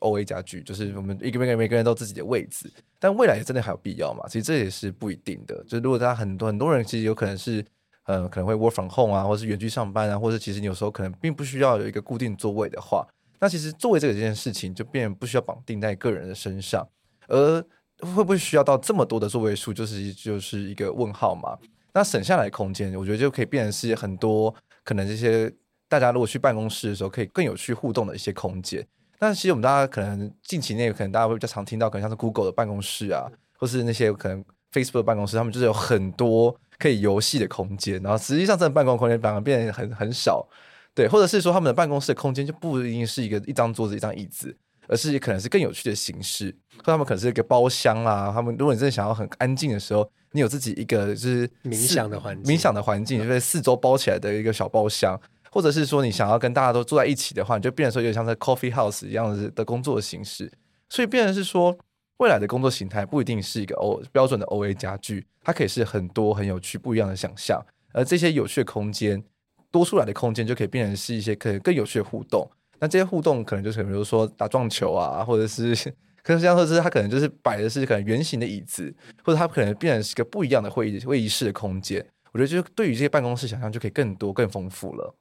[0.01, 2.69] OA 家具，就是我们一个每个每个人都有自己的位置。
[2.99, 4.25] 但未来真的还有必要吗？
[4.27, 5.63] 其实这也是不一定的。
[5.65, 7.65] 就是如果大家很多很多人其实有可能是
[8.07, 13.07] 呃可能会 work from home 啊，或是远距上班啊，或者其实你有时候可能并不需要有一个固定座位的话，
[13.39, 16.89] 那其实座位这个这件事情就变不需要绑定在个人的身上，
[17.29, 17.65] 而
[18.01, 19.73] 会不会需要到这么多的座位数？
[19.73, 21.57] 就是就是一个问号嘛。
[21.95, 25.51] 那省下来空间，我觉得就可以变成是很多可能这些
[25.89, 28.87] 大家如果去办公室的时候，可以更有趣互动的一些空间。
[29.19, 33.27] 但其实我们大家可能近期内可能大家会比较常听到，可能像是 Google 的办公室啊，
[33.57, 38.03] 或是那些可能 Facebook 的办公室，他们就是有很多可以游戏的空间。
[38.03, 40.47] 然后实际上，这个办公空间反而变得很很少。
[40.95, 44.55] 对，或者是说他们的办公室的空间就不一定是一个一张桌子一张椅子。
[44.89, 46.55] 而是可能是更有趣的形式。
[46.79, 55.19] 或他们可能是一个包厢啊，他们如果你真的想要很安静的时候，你有自己一个就是冥想的环境，冥想的环境就是四周包起来的一个小包厢，
[55.51, 60.53] 或者是说你想要跟大家都坐在一起的话，你就变成说有点像在 coffee house 一样的的工作的形式。
[60.89, 61.77] 所以变成是说，
[62.19, 69.23] 未来的工作形态不一定是一个 O 标准的 OA 家具，它可以是很多很有趣不一样的想象，而这些有趣的空间。
[69.69, 72.49] 多出来的空间就可以变成是一些可能更有趣的互动。
[72.79, 75.75] 那这些互动可能就是比如说打撞球啊，或者是，
[76.23, 82.05] 可是像说是他可能就是摆的是可能圆形的椅子，或者他可能变成是一个不一样的会议会议室的空间。
[82.33, 85.15] 我觉得就是对于这些办公室想象就可以更多更丰富了。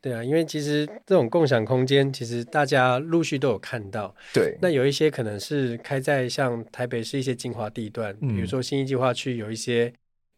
[0.00, 4.14] 对啊，因为其实这种共享空间，其实大家陆续都有看到。
[4.32, 9.92] 对，那有一些可能是开在像台北市一些精华地段，嗯、比如说新一计划区有一些。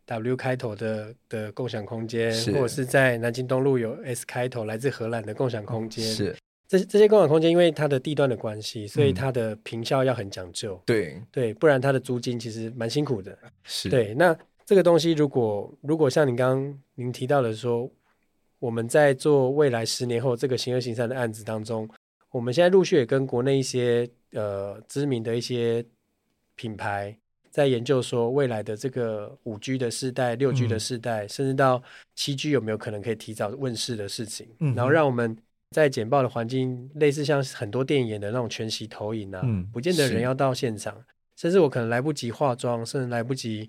[0.07, 6.37] W 开头的的共享空间，或者是在南京东路有 S 开头来自荷兰的共享空间，是
[6.79, 10.81] 这这些共享空间，因为它的地段的关系，所以它的坪效要很讲究。
[10.85, 13.37] 对对，不然它的租金其实蛮辛苦的。
[13.63, 14.15] 是对。
[14.15, 17.89] 那这个东西，如果如果像您刚刚您提到的说，
[18.59, 21.89] 我们在做未来十年后这个行二行三的案子当中，
[22.31, 25.85] 我们现在陆续也跟国内一些呃知名的一些
[26.57, 27.17] 品牌。
[27.51, 31.81] 在研究说未来的这个五 G 的世代、六 G 的世代，嗯、甚至到
[32.17, 35.37] 七 G 有没有可能可以提早问世的事情，嗯、然后让我们
[35.75, 40.97] 在简报的环境，类似像很多电影演的那种全息投影啊，嗯、不见得人要到现场，
[41.35, 43.69] 甚至我可能来不及化妆，甚至来不及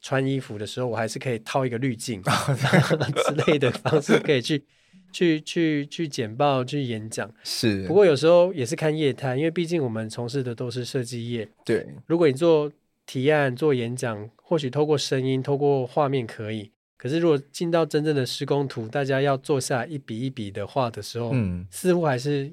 [0.00, 2.22] 穿衣服的时候，我还是可以套一个滤镜
[3.28, 4.64] 之类的方式，可以去
[5.12, 7.30] 去去去简报、去演讲。
[7.44, 11.46] 是，不过有时候也是看业态，因为毕竟我们从事的都是设计业。
[11.64, 12.72] 对，如果你做。
[13.04, 16.70] 提案做演讲，或许透过声音、透过画面可以。
[17.02, 22.48] 可是如果进到真正的施工图，大家要坐下一笔一笔的画的时候，嗯，似乎还是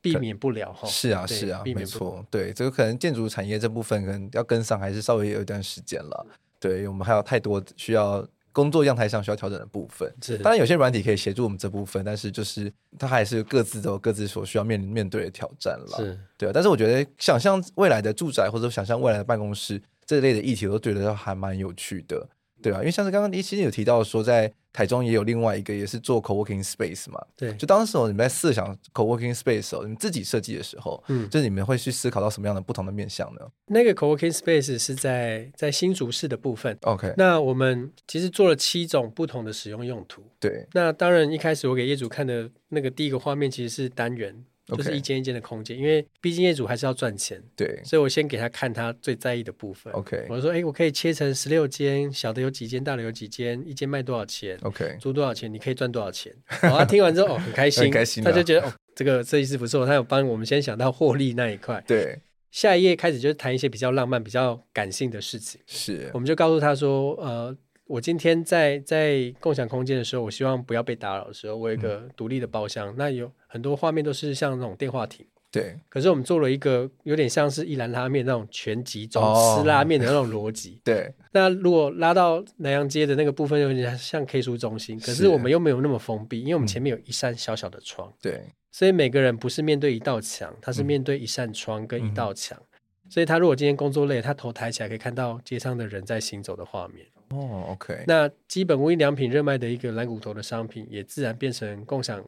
[0.00, 0.88] 避免不了哈。
[0.88, 2.24] 是啊，是啊，没错。
[2.30, 6.26] 对，这个可能建筑产业这部分可能要跟上，还是稍微有一段时间了。
[6.58, 10.10] 对，我们还有太多需要工作样态上需要调整的部分。
[10.22, 15.96] 是，当然有些软体可以协助我们这部分，但是就是它还是各自都有各自所需要面面对的挑战了。
[15.98, 16.52] 是，对啊。
[16.54, 19.78] 但是我觉得想象未来的住宅，或者想象未来的办公室。
[20.06, 22.28] 这类的议题我都觉得还蛮有趣的，
[22.62, 33.40] 对啊，因为像是刚刚你其实有提到说，在台中也有另外一个也是做 co-working space 嘛，对，就当时你们在设想 co-working space 的时候，你们自己设计的时候，嗯，就是你们会去思考到什么样的不同的面向呢？
[33.66, 44.44] 那个 co-working space 是在在新竹市的部分，OK，那我们其实做了七种不同的使用用途，对，那当然一开始我给业主看的那个第一个画面其实是单元。
[44.76, 49.92] 就是一间一间的空间，因为毕竟业主还是要赚钱，对，所以我先给他看他最在意的部分。
[49.92, 55.52] OK，我说，哎，我可以切成十六间，小的有几间，大的有几间，一间卖多少钱？OK，租多少钱？
[55.52, 56.34] 你可以赚多少钱？
[56.62, 61.82] 然后他听完之后，哦，很开心， 很开心，他就觉得，哦，这个设计师不错，他有帮我们先想到获利那一块。
[61.86, 62.18] 对，
[62.50, 65.60] 下一页开始就是谈一些比较浪漫、比较感性的事情。
[65.66, 67.56] 是，我们就告诉他说，呃。
[67.90, 72.90] 我今天在在共享空间的时候，我希望不要被打扰的时候，我有一个独立的包厢。
[72.90, 75.76] 嗯、那有很多画面都是像那种电话亭，对。
[75.88, 81.12] 可是我们做了一个有点像是一兰拉面那种全集中吃拉面的那种逻辑， 对。
[81.32, 88.40] 那如果拉到南洋街的那个部分，有点像 K 书中心，可是我们又没有那么封闭，因为我们前面有一扇小小的窗，对。
[88.70, 92.56] 所以每个人不是面对一道墙，他是面对一扇窗跟一道墙。
[92.56, 92.66] 嗯
[93.10, 97.04] 所以他如果今天工作累，他头抬起来可以看到街上的人在行走的画面。
[97.30, 98.04] 哦，OK。
[98.06, 102.24] 那基本无印良品热卖的一个蓝骨头的商品，也自然变成共享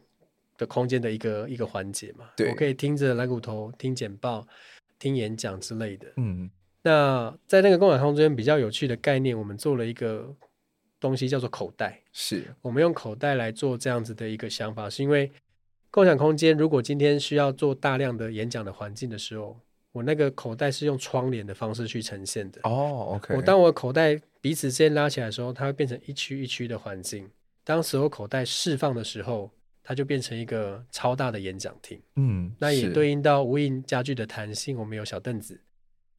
[0.57, 2.31] 的空间的一个一个环节嘛。
[2.37, 4.47] 对，我可以听着蓝骨头听简报、
[4.99, 6.07] 听演讲之类的。
[6.17, 6.51] 嗯。
[6.83, 10.33] 那在那个共享空间比较有趣的概念，我们做了一个
[11.01, 12.01] 东西叫做口袋。
[12.13, 15.31] 是我们用口袋来做这样子的一个想法，是因为
[15.91, 19.59] 共享空间如果今天需要做大量的演讲的环境的时候。
[19.93, 22.61] 我那个口袋是用窗帘的方式去呈现的。
[22.65, 23.35] 哦、oh，OK。
[23.37, 27.31] 我当我口袋彼此之间拉起来的时候，它会变成一区一区的环境。
[27.63, 29.51] 当所有口袋释放的时候，
[29.85, 32.01] 它就变成一个超大的演讲厅。
[32.17, 34.79] 嗯，那也对应到无印家具的弹性。
[34.79, 35.61] 我们有小凳子、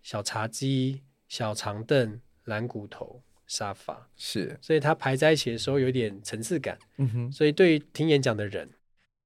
[0.04, 4.08] 小茶几、小长凳、蓝骨头、沙发。
[4.16, 6.78] 是，所以它排在一起的时候有点层次感。
[6.98, 7.32] 嗯哼。
[7.32, 8.70] 所以对于听演讲的人，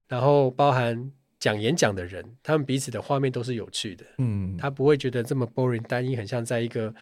[0.08, 1.12] 然后包含。
[1.40, 4.04] 讲演讲的人，他们彼此的画面都是有趣的。
[4.18, 6.92] 嗯，他不会觉得这么 boring 单一，很像在一个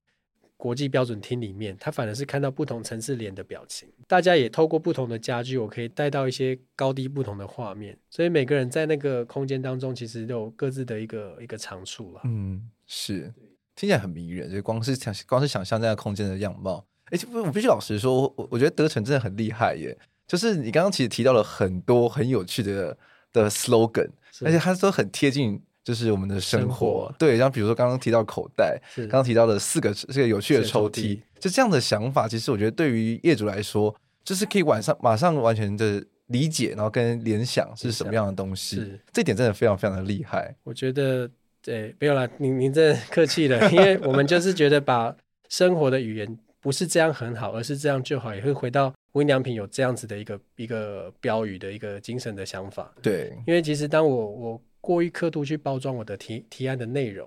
[0.59, 1.76] 国际标准厅里面。
[1.80, 3.89] 他反而是看到不同层次脸的表情。
[4.07, 7.97] 大家也透过不同的家具，我可以带到一些高低不同的画面。
[8.11, 12.20] 所以每个人在那个空间当中，其实都有各自的一个一个长处了。
[12.24, 13.32] 嗯，是
[13.74, 16.87] 听起来很迷人，就光是想光是想象那个空间的样貌。
[17.07, 19.97] 哎，我必须老实说，我我觉得德成真的很厉害耶。
[20.26, 22.99] 就是你刚刚其实提到了很多很有趣的
[23.32, 24.11] 的 slogan。
[24.45, 26.66] 而且它都很贴近就是我们的生活。
[26.66, 38.76] 生活对，然后比如说刚刚提到口袋，刚刚提到的四个这个有趣的抽屉，就这样的想法，其实我觉得对于业主来说，就是可以晚上马上完全的理解，然后跟联想是什么样的东西。
[38.76, 40.55] 是这点真的非常非常的厉害。
[40.64, 41.30] 我觉得
[41.62, 45.14] 对，没有啦，您您这客气了， 因为我们就是觉得把
[45.49, 48.93] 生活的语言不是这样很好，而是这样就好，也会回到。
[49.16, 57.26] 无印良品有这样子的一个一个标语的一个精神的想法，对，因为其实当我我过于刻度去包装我的提提案的内容，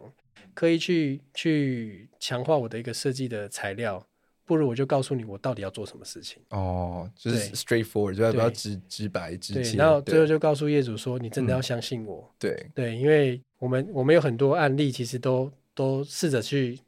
[0.54, 4.06] 刻意去去强化我的一个设计的材料，
[4.46, 6.40] 不如我就告诉你我到底要做什么事情。
[6.52, 9.76] 哦，就是 straightforward，就要不要直直白直接。
[9.76, 12.24] 然后最后就告诉业主说，你真的要相信我。
[12.24, 16.80] 嗯、对对，因为我们我们有很多案例，其实都都试着去。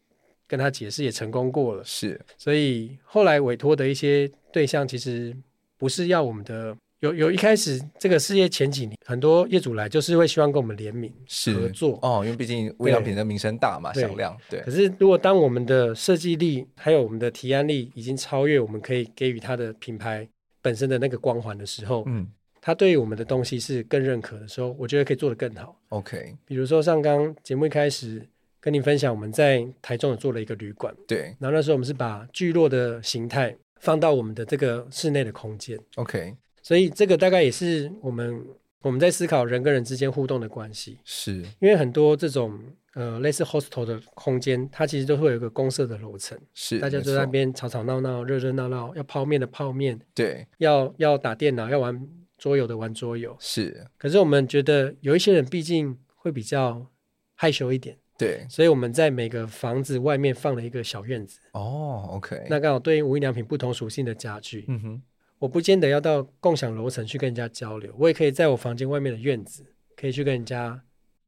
[0.48, 5.36] 跟他解释也成功过了，是，所以后来委托的一些对象其实
[5.78, 11.12] 不是要我们的，有有一开始这个事业前几年，很多业主来就是会希望跟我们联名
[11.54, 14.60] 合作哦，因为毕竟无印良品的名声大嘛，响亮，对。
[14.62, 20.28] 可是如果当我们的设计力还有我们的提案力已经超越我们可以给予他的品牌
[20.62, 22.28] 本身的那个光环的时候，嗯，
[22.62, 25.76] 他对于我们的东西是更认可的时候，我觉得可以做得更好。
[25.90, 28.28] OK，比如说像刚节目一开始。
[28.64, 31.36] 跟你分享，我们在台中有做了一个旅馆，对。
[31.40, 36.36] 然后那时候我们是把聚落的形态放到我们的这个室内的空间，OK。
[36.62, 38.46] 所以这个大概也是我们
[38.84, 42.60] 我们在思考人跟人之间互动的关系，是因为很多这种
[42.94, 52.08] 呃类似 hostel 的空间，它其实都会有一个公社的楼层，是大家就在那边吵吵闹闹、热热闹闹，要泡面的泡面，对，要要打电脑、要玩
[52.38, 53.88] 桌游的玩桌游，是。
[53.98, 56.86] 可是我们觉得有一些人毕竟会比较
[57.34, 57.98] 害羞一点。
[58.22, 61.40] 对，所以我们在每个房子外面放了一个小院子。
[61.54, 62.46] 哦，OK。
[62.48, 64.66] 那刚好对应无印良品不同属性的家具。
[64.68, 65.02] 嗯哼，
[65.40, 69.66] 我不见得要到共享楼层去跟人家交流，我也可以在我房间外面的院子，
[69.96, 70.80] 可以去跟人家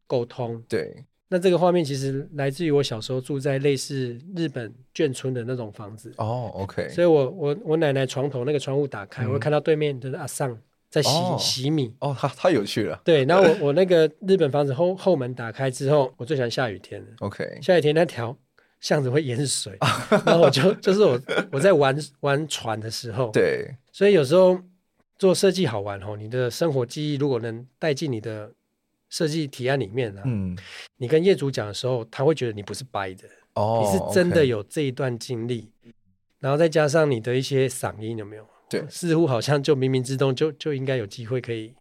[0.06, 0.64] 沟通。
[0.70, 6.14] 对，那这个画面其实来自于我小时候住在类似日本眷村的那种房子。
[6.18, 6.88] 哦，OK。
[6.90, 10.56] 所以我我我奶奶床头那个窗户打开，嗯、我会看到对面的阿桑。
[10.94, 11.92] 在洗、哦、洗米。
[12.02, 13.02] 哦，他太有趣了。
[13.04, 18.38] 对，然后我我那个日本房子后后门打开之后，我最喜欢下雨天 OK，下雨天那条
[18.80, 19.76] 巷子会淹水，
[20.24, 21.20] 然后我就就是我
[21.52, 24.60] 我在玩玩船的时候，对，所以有时候
[25.18, 28.52] 做设计好玩哦，你的生活记忆如果能带进你的
[29.10, 30.56] 设计提案里面呢、啊，嗯，
[30.98, 35.72] 你跟业主讲的时候，他会觉得你不是掰的哦，你是真的有这一段经历，
[36.38, 38.48] 然后再加上你的一些嗓音有没有？
[38.80, 41.74] 对，似乎好像就冥冥之中就就应该有机会可以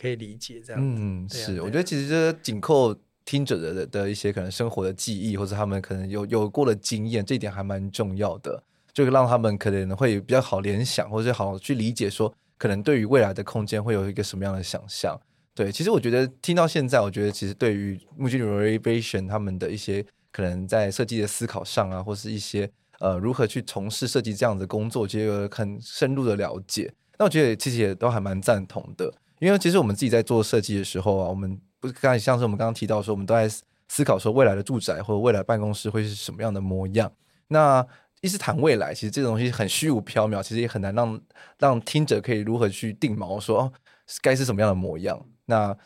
[0.00, 0.80] 可以理解这样。
[0.82, 2.94] 嗯，是，我觉得其实这紧扣
[3.24, 15.18] 听者的的一些可能生活的记忆，或者他们可能有有过的经验，这一点还蛮重要的，就让他们可能会比较好联想，或者好去理解说，可能对于未来的空间会有一个什么样的想象。
[15.54, 22.70] 对，其实我觉得听到现在，我觉得其实对于木居 Renovation 他们的一些可能在设计的思考上啊，或是一些。
[23.00, 26.92] 呃，如何去从事设计这样的工作，其实有很深入的了解。
[27.18, 33.48] 那我觉得其实也都还蛮赞同的，因为其实我们自己在做设计的时候啊，我们不是刚才像是我们刚刚提到说，我们都在
[33.88, 37.10] 思考说未来的住宅或者未来办公室会是什么样的模样。
[37.48, 37.86] 那
[38.22, 41.20] 一直谈未来，其实这个东西很虚无缥缈，其实也很难让
[41.58, 43.72] 让听者可以如何去定锚说哦，
[44.20, 45.18] 该是什么样的模样。
[45.44, 45.76] 那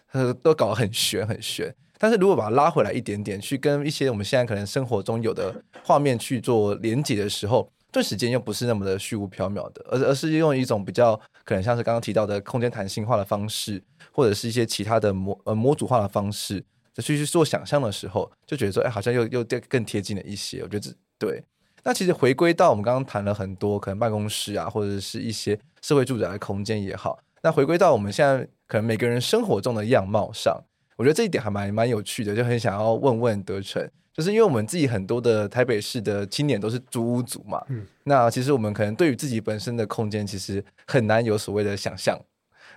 [0.43, 1.75] 都搞得很玄很玄。
[2.03, 13.83] 但是如果把它拉回来一点点，去跟一些我们现在可能生活中有的画面去做连接的时候，顿时间又不是那么的虚无缥缈的，而而是用一种比较可能像是刚刚提到的空间弹性化的方式，
[14.13, 20.63] 或者是一些其他的模呃模组化的方式，就去去做想象的时候，就觉得说，哎，好像又又更贴近了一些。
[20.63, 21.45] 我觉得这对。
[21.85, 30.63] 那其实回归到我们刚刚谈了很多可能办公室啊，或者是一些社会住宅的空间也好，那回归到我们现在可能每个人生活中的样貌上。
[31.01, 33.83] 我觉得这一点还蛮蛮有趣的，就很想要问问德成，
[34.13, 42.21] 就是因为我们自己很多的台北市的青年都是租屋族嘛，嗯，那其实我们可能对于自己本身的空间其实很难有所谓的想象，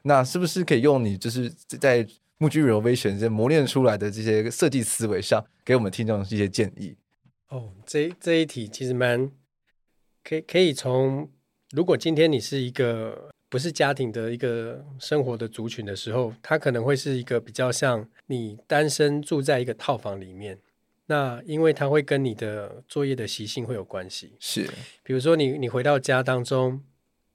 [0.03, 2.07] 那是不是可以用你就是在
[2.37, 6.95] 木居 Renovation 这磨练出来的这些设计思维上，给我们听众一些建议？
[7.49, 9.29] 哦，这这一题其实蛮
[10.23, 11.29] 可以可以从，
[11.71, 13.32] 如果今天你是一个。
[13.53, 20.57] 不是家庭的一个生活的族群的时候，它可能会是一个比较像你单身住在一个套房里面。
[21.05, 24.33] 那因为它会跟你的作业的习性会有关系。
[24.39, 24.67] 是，
[25.03, 26.81] 比如说你你回到家当中，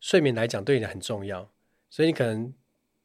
[0.00, 1.48] 睡眠来讲对你很重要，
[1.88, 2.52] 所以你可能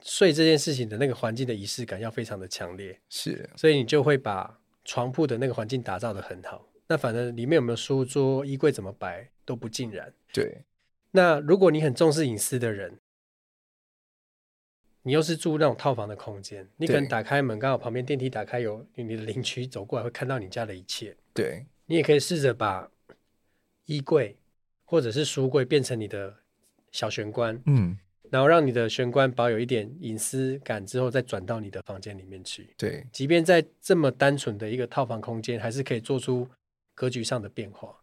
[0.02, 3.00] 睡这件事情的那个环境的仪式感要非常的强烈。
[3.10, 6.68] 是，所以你就会把床铺的那个环境打造得很好。
[6.88, 10.12] 那反正里面有没有书桌、衣柜怎么摆都不尽然。
[10.34, 10.64] 对。
[11.16, 12.98] 那如果你很重视隐私的人，
[15.04, 21.16] 你又是住那种套房的空间，你可能打开门，刚好旁边电梯打开，有你的邻居走过来，会看到你家的一切。
[21.34, 22.90] 对，你也可以试着把
[23.86, 24.38] 衣柜
[24.86, 26.34] 或者是书柜变成你的
[26.92, 27.98] 小玄关，嗯，
[28.30, 32.74] 然后让你的玄关保有一点隐私感，之后再转到你的房间里面去。
[32.78, 36.48] 对，即便在这么单纯的一个套房空间，还是可以做出
[36.96, 37.94] 格局上的变化。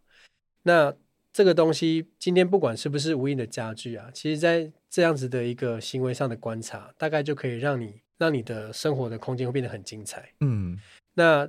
[0.61, 0.95] 那
[1.33, 10.33] 这个东西今天不管是不是无印的家具啊，其实在这样子的一个行为上的观察，大概就可以让你让你的生活的空间会变得很精彩。
[10.41, 10.77] 嗯，
[11.13, 11.47] 那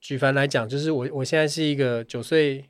[0.00, 2.64] 举凡来讲，就是我我现在是一个九岁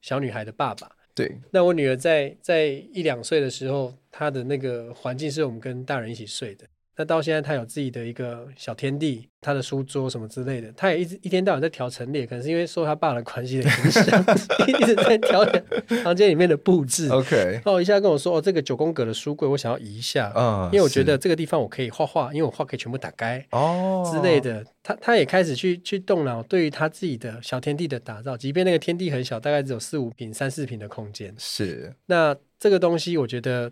[0.00, 0.92] 小女孩的爸爸。
[1.14, 6.66] 对，那我女儿在在一两岁的时候，她的那个环境是我们跟大人一起睡的。
[6.98, 14.04] 那到现在，他有自己的一个小天地，他的书桌什么之类的，他也一直一天到晚在调陈列，可能是因为受他爸的关系的影响，
[14.66, 15.62] 一直在调整
[16.02, 17.08] 房间里面的布置。
[17.08, 31.32] OK，然后一下跟我说：“哦，这个九宫格的书柜，我想要移一下，嗯，因为我觉得这个地方我可以画画，因为我画可以全部打开哦之类的。”他他也开始去去动脑，对于他自己的小天地的打造，即便那个天地很小，大概只有四五平、三四平的空间。
[31.38, 33.70] 是，那这个东西，我觉得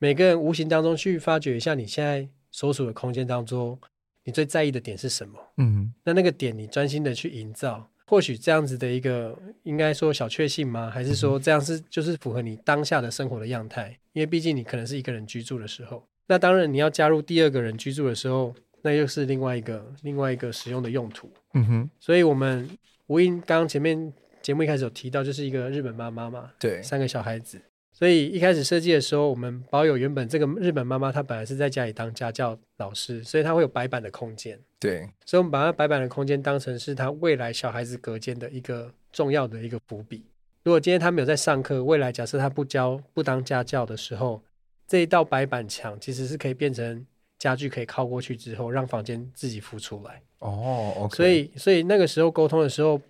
[0.00, 2.26] 每个人无形当中去发掘一下，你现在。
[2.58, 3.78] 所处的空间当中，
[4.24, 5.38] 你最在意的点是什么？
[5.58, 10.90] 嗯，那那个点你专心的去营造，或许这样子的一个应该说小确幸吗？
[10.90, 13.96] 还是说这样是就是符合你当下的生活的样态？
[14.12, 18.52] 因为毕竟你可能是一个人居住的时候，那当然你要加入第二个人居住的时候，
[18.82, 21.30] 那又是另外一个另外一个使用的用途。
[21.54, 22.68] 嗯哼，所以我们
[23.06, 27.60] 无印刚刚前面节目一开始有提到，就是一个日本妈妈嘛，对，三个小孩子。
[27.98, 34.56] 所以一开始设计的时候，我们保有原本这个日本妈妈她本来是在家里当家教老师，所以她会有白板的空间。
[34.78, 40.24] 对，所以我们把她白板的空间当成是她未来小孩子隔间的一个重要的一个伏笔。
[40.62, 44.40] 如果今天她没有在上课，未来假设她不教不当家教的时候，
[44.86, 47.04] 这一道白板墙其实是可以变成
[47.36, 50.22] 家具，可以靠过去之后，让房间自己浮出来。
[50.38, 51.16] 哦，OK。
[51.16, 53.00] 所以所以那个时候沟通的时候，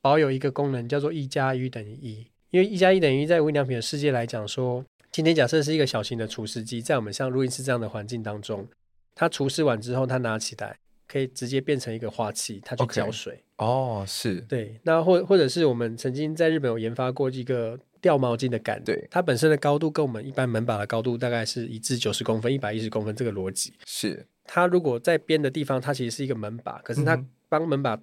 [0.00, 2.26] 保有一个功能叫做一加一等于一。
[2.50, 8.66] 因为一加一等于一在无印良品的世界来讲说，今天假设是一个小型的除湿机，在我们像录音室这样的环境当中，
[9.14, 10.76] 它除湿完之后，它拿起来
[11.06, 13.40] 可以直接变成一个花器，它去浇水。
[13.58, 14.40] 哦，是。
[14.42, 23.72] 对，那或或者是我们曾经在日本有研发过一个吊毛巾的杆，对，它本身的高度跟我们一般门把的高度大概是一至九十公分、一百一十公分这个逻辑。
[23.86, 24.26] 是。
[24.44, 28.00] 它如果在边的地方，它其实是一个门把，可是它帮门把。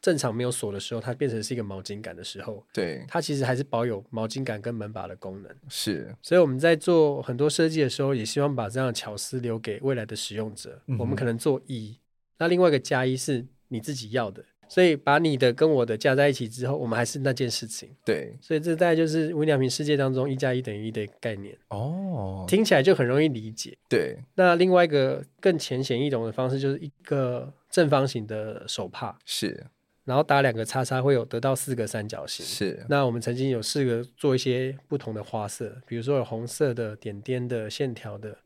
[0.00, 5.54] 正常没有锁的时候，它变成是一个毛巾杆的时候，对，它其实还是保有毛巾杆跟门把的功能。
[5.68, 10.80] 是，所以我们在做很多设计的时候，也希望把这样的巧思留给未来的使用者。
[10.86, 11.98] 嗯、我们可能做一，
[12.38, 17.90] 那另外一个加一是你自己要的，所以把你的跟我的加在一起之后，我们还是那件事情。
[18.04, 21.54] 对，所以这大概就是无印良品世界当中一加一等于一的概念。
[21.68, 23.76] 哦，听起来就很容易理解。
[23.86, 29.18] 对，那另外一个更浅显易懂的方式，就是一个正方形的手帕。
[29.26, 29.66] 是。
[30.10, 32.44] 然后打两个叉叉，会有得到四个三角形。
[32.44, 32.84] 是。
[32.88, 38.36] 那我们曾经有试个做一些不同的花色，比如说有红色的、点点的、线条的。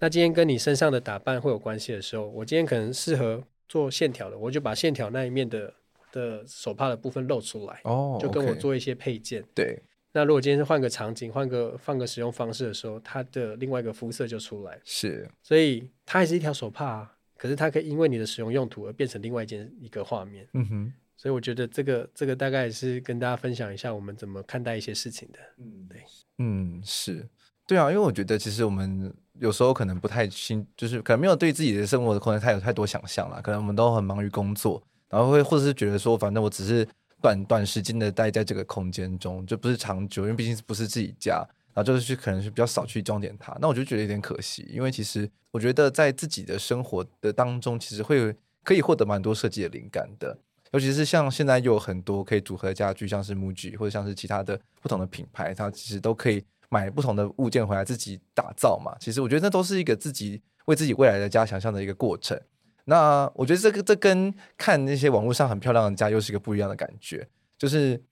[0.00, 5.72] 那今天跟你身上的打扮会有关系的时候，我今天可能适合做线条的，我就把线条那一面的
[6.10, 7.80] 的手帕的部分露出来。
[7.84, 8.18] 哦。
[8.20, 9.44] 就跟我做一些配件。
[9.54, 9.80] 对。
[10.10, 14.80] 那如果今天是换个场景、换个换个使用方式的时候，它的另外一个肤色就出来。
[14.82, 15.30] 是。
[15.44, 20.44] 所以它还是一条手帕啊，可是它可以因为你的使用用途而变成另外一件一个画面。
[20.54, 20.92] 嗯哼。
[21.24, 25.38] 所以我觉得这个这个大概是跟大家分享一下我们怎么看待一些事情的。
[25.56, 26.04] 嗯，对，
[26.36, 27.26] 嗯，是
[27.66, 33.40] 对啊，因为我觉得其实我们有时候可能不太清，就是可能没有对自己的生活的空间太有太多想象了。
[33.40, 36.86] 可能我们都很忙于工作，然后会或者是觉得说，反正我只是
[37.22, 41.36] 短短时间的待在这个空间中，就不是长久，因为毕竟不是自己家，
[41.72, 43.56] 然后就是去可能是比较少去装点它。
[43.62, 50.36] 那我就觉得有点可惜，因为其实我觉得在自己的生活的当中，其实会可以获得蛮多设计的灵感的。
[50.74, 58.94] 尤其是像现在又有很多可以组合家具，像是 MUJI 或者像是其他的不同的品牌，它其实都可以买不同的物件回来自己打造嘛。
[58.98, 62.38] 其实我觉得那都是一个自己为自己未来的家想象的一个过程。
[62.84, 68.02] 那我觉得这个这跟看那些网络上很漂亮的家又是一个不一样的感觉，就是。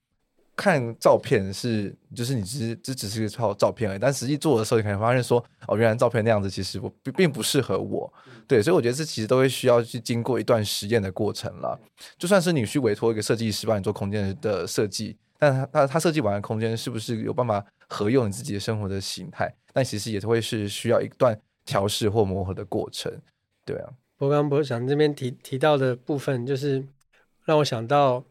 [0.55, 8.11] 看照片是，就是你只是这只是一套照片而已，但实际做的时候，你可能发现说，哦，原来照片那样子其实我并并不适合我，
[8.47, 11.79] 对，所以我觉得这其实都会需要去经过一段实验的过程了。
[12.19, 19.51] 就算是你去委托一个设计师帮你做空间的设计，但他他他设计完的空间是不是有办法合用你自己的生活的形态？
[19.73, 21.35] 但其实也会是需要一段
[21.65, 23.11] 调试或磨合的过程，
[23.65, 23.89] 对啊。
[24.19, 26.87] 我刚刚博想这边提提到的部分，就是
[27.43, 28.23] 让我想到。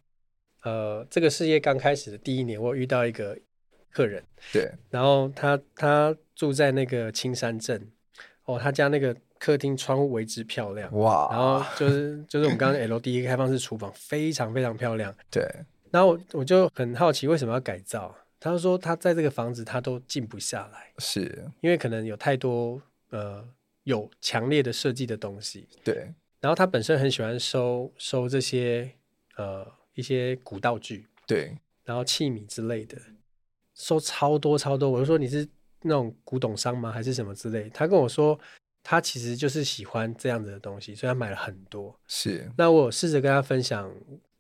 [0.63, 3.39] 呃，这个事业刚开始的第一年，我遇到一个
[3.91, 7.91] 客人，对，然后他他住在那个青山镇，
[8.45, 11.29] 哦，他家那个客厅窗户为之漂亮，哇！
[11.33, 15.45] 然后就是就是我们刚刚 LDK 开放式厨房非常非常漂亮，对。
[15.91, 23.45] 然后我我就很好奇为什么要改造，他就说他在这个房子他都静不下来，是因为可能有太多呃
[23.83, 26.15] 有强烈的设计的东西，对。
[26.41, 28.91] 然后他本身很喜欢收收这些
[29.37, 32.97] 呃一些古道具，对，然后器皿之类的，
[33.75, 34.91] 收超多超多。
[34.91, 35.47] 我就说你是
[35.83, 36.91] 那种古董商吗？
[36.91, 37.69] 还是什么之类？
[37.71, 38.39] 他跟我说
[38.83, 41.99] 他其实就是喜欢这样子的东西，所以他买了很多。
[42.07, 42.51] 是。
[42.57, 43.93] 那我试着跟他分享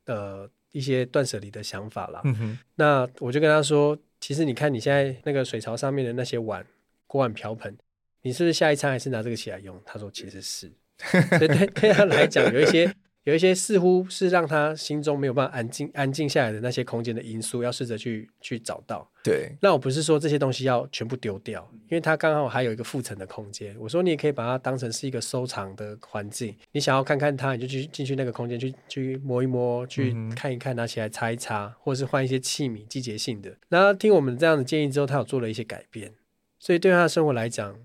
[0.07, 2.21] 呃一些断舍离的想法啦。
[2.25, 2.59] 嗯哼。
[2.77, 6.67] 那我就跟他说，其实你看你现在那个水槽上面的那些碗、
[7.07, 7.77] 锅碗瓢盆，
[8.23, 9.81] 你是不是下一餐还是拿这个起来用？
[9.85, 10.73] 他说其实是。
[11.39, 12.95] 对对，对他来讲，有一些
[13.25, 19.09] 有一些似乎是让他心中没有办法安静安静下来的那些空间的因素，要试着去去找到。
[19.23, 23.77] 对，那我不是说这些东西要全部丢掉，因为它刚好还有一个附层的空间。
[23.79, 33.57] 我说你也可以把它当成是一个收藏的环境，你想要看看它，你就去进去那个空间去去摸一摸，去看一看，拿起来擦一擦，或者是换一些器皿，季节性的。
[33.69, 36.13] 那听我们这样的建议之后，他有做了一些改变，
[36.59, 37.77] 所以对他的生活来讲。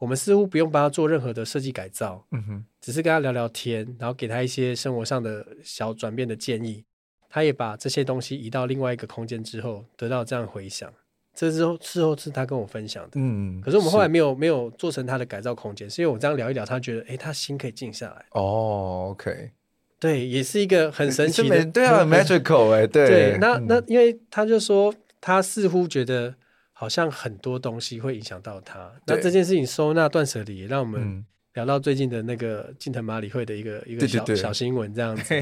[0.00, 6.84] 我们似乎不用帮他做任何的设计改造，嗯哼，只是跟他聊聊天，然后给他一些生活上的小转变的建议。
[7.28, 10.92] 他也把这些东西移到另外一个空间之后，得到这样回响。
[11.32, 18.24] 这之后事后是他跟我分享的，嗯，可是我们后来没有没有做成他的改造空间，是因为我这样聊一聊，他觉得，哎，他心可以静下来。
[18.32, 19.52] 哦，OK，
[20.00, 26.34] 对，也是一个很神奇的，对啊，magical 哎，对，对，那那因为他就说，他似乎觉得。
[26.72, 28.90] 好像很多东西会影响到他。
[29.06, 31.22] 那这件事情收纳断舍离，也让我们
[31.54, 35.34] 聊到最近的那个近藤麻里惠的一个一个小小新闻，这样子，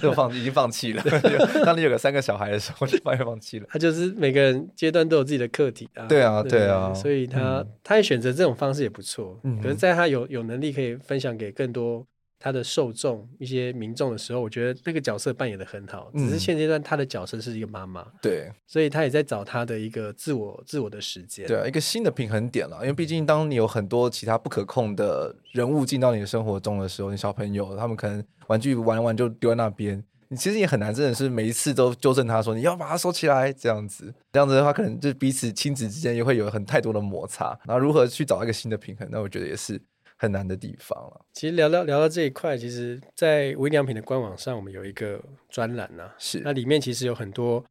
[0.00, 1.02] 就放已经放弃了。
[1.64, 3.66] 当你有个三个小孩的时候，就发现放弃了。
[3.70, 6.06] 他就是每个人阶段都有自己的课题啊。
[6.06, 6.92] 对啊，对啊。
[6.92, 9.40] 所以他他也选择这种方式也不错。
[9.44, 12.06] 嗯可是在他有有能力可以分享给更多。
[12.44, 16.10] 他的受众一些民众的时候，我觉得那个角色扮演的很好。
[16.14, 22.80] 只是现阶段他的角色是一个妈妈，嗯，对，所以他也在找他的一个自我自我的时间，对啊，一个新的平衡点了。
[22.82, 34.12] 因为毕竟当你有很多其他不可控的人物进到你的生活中的时候，你小朋友他们可能玩具玩完就丢在那边，你其实也很难真的是每一次都纠正他说你要把它收起来这样子。
[34.32, 37.58] 这样子的话，可能就彼此亲子之间也会有很太多的摩擦。
[37.64, 39.80] 然后如何去找一个新的平衡，那我觉得也是。
[40.24, 41.24] 很难的地方了。
[41.32, 47.64] 其实聊到聊到这一块，其实，在无印良品的官网上，我们有一个专栏呐，是那里面其实有很多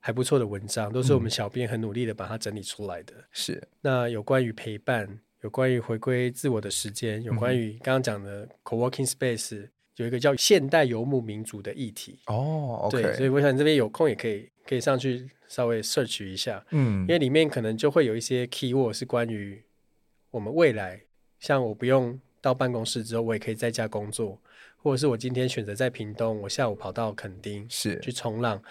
[0.00, 3.12] 还不错的文章，都是我们小编很努力的把它整理出来的。
[3.32, 12.20] 是那有关于陪伴，有关于回归自我的时间，有关于刚刚讲的 co-working space，有一个叫现代游牧民族的议题。
[12.26, 19.60] 哦对，所以我想这边有空也可以可以上去稍微 search 一下，嗯，因为里面可能就会有一些 keyword 是关于
[20.30, 21.00] 我们未来。
[21.38, 24.40] 像我不用到办公室之后，我也可以在家工作，
[24.76, 28.62] 或者是我今天选择在屏东，我下午跑到垦丁是去冲浪，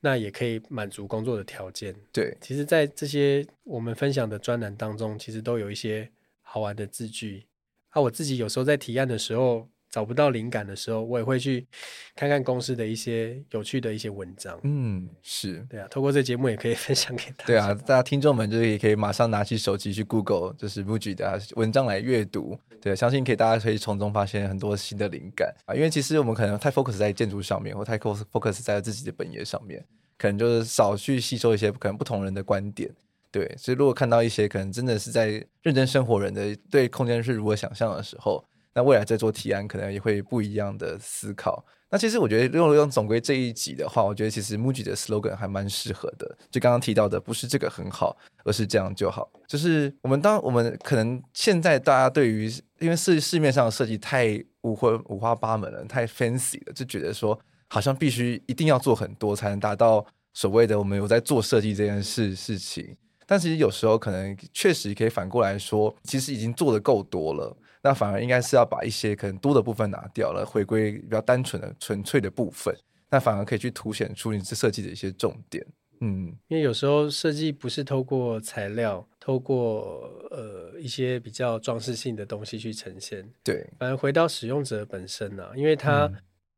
[0.00, 1.94] 那也可以满足工作的条件。
[2.12, 6.10] 对，其实，在这些我们分享的专栏当中，其实都有一些
[6.42, 7.46] 好玩的字句。
[7.90, 9.68] 啊，我自己有时候在提案的时候。
[9.90, 11.66] 找不到灵感的时候，我也会去
[12.14, 14.58] 看看公司的一些有趣的一些文章。
[14.62, 17.44] 嗯，是对啊，透过这节目也可以 分享给大家。
[17.46, 22.58] 对啊，大家听众们就是也可以马上拿起手机去 Google，就是 Muji 的文章来阅读。
[22.80, 25.74] 对，相信可以大家可以从中发现很多新的灵感啊。
[25.74, 29.84] 因为其实我们可能太 focus 在建筑上面，或太 focus 在自己的本业上面，
[30.16, 32.88] 可能就是少去吸收一些可能不同人的观点。
[33.32, 38.44] 对，所以如果看到一些可能真的是在认真生活人的对空间是如何想象的时候。
[38.80, 41.62] 那未来在做提案，可能也会不一样的思考。
[41.90, 46.38] 那其实我觉得，用用总归这一集的话，我觉得其实 MUJI 的 slogan 还蛮适合的。
[46.50, 49.30] 就刚刚提到的，不是这个很好，而是这样就好。
[49.46, 62.96] 就是我们当我们可能现在大家对于，因为市市面上的设计太五花五花八门了，太 fancy 了，就觉得说好像必须一定要做很多才能达到所谓的我们有在做设计这件事事情。
[63.26, 67.56] 但其实有时候可能确实可以反过来说，其实已经做得够多了。
[67.82, 72.74] 那反而应该是要把一些可能多的部分拿掉了，回归比较单纯的、纯粹的部分。
[73.08, 75.66] 那反而可以去凸显出你这设计的一些重点。
[76.02, 83.28] 嗯，因为有时候设计不是透过材料、透过呃一些比较装饰性的东西去呈现。
[83.42, 86.16] 对，反而回到使用者本身啊，因为他、嗯、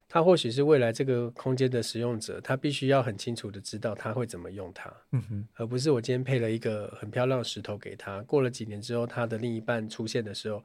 [0.08, 4.92] 他或许是未来这个空间的使用者，他必须要很清楚的知道他会怎么用它。
[5.12, 10.62] 嗯哼，而不是我今天配了一个很漂亮的石头给他，过了几年之后，他的另一半出现的时候。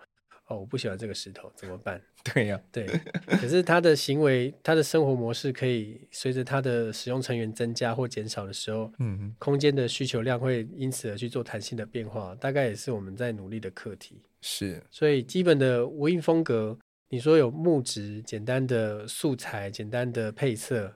[0.47, 2.01] 哦，我不喜欢这个石头，怎么办？
[2.33, 2.85] 对呀、啊，对。
[3.25, 14.21] 可是他的行为，他的生活模式可以随着他的使用成员增加或减少的时候，嗯哼，空间的需求量会因此而去做弹性的变化，大概也是我们在努力的课题。
[14.41, 16.77] 是，所以基本的无印风格，
[17.09, 20.93] 你说有木质、简单的素材、简单的配色，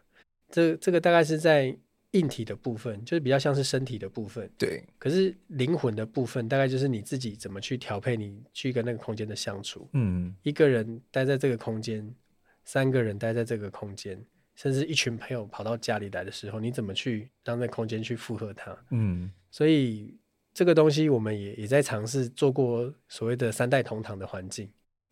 [0.49, 1.78] 这这个大概是在。
[2.12, 4.84] 硬体的部分就是比较像是身体的部分，对。
[4.99, 9.89] 可是灵魂的部分，大概就是你自己怎么去调配，你去跟那个空间的相处。
[9.93, 12.14] 嗯，一个人待在这个空间，
[12.66, 14.22] 三个人待在这个空间，
[14.55, 18.78] 甚至一群朋友跑到家里来的时候，你怎么去让那空间去负荷它？
[18.89, 20.18] 嗯，所以
[20.53, 24.70] 这个东西我们也也在尝试做过所谓的三代同堂的环境。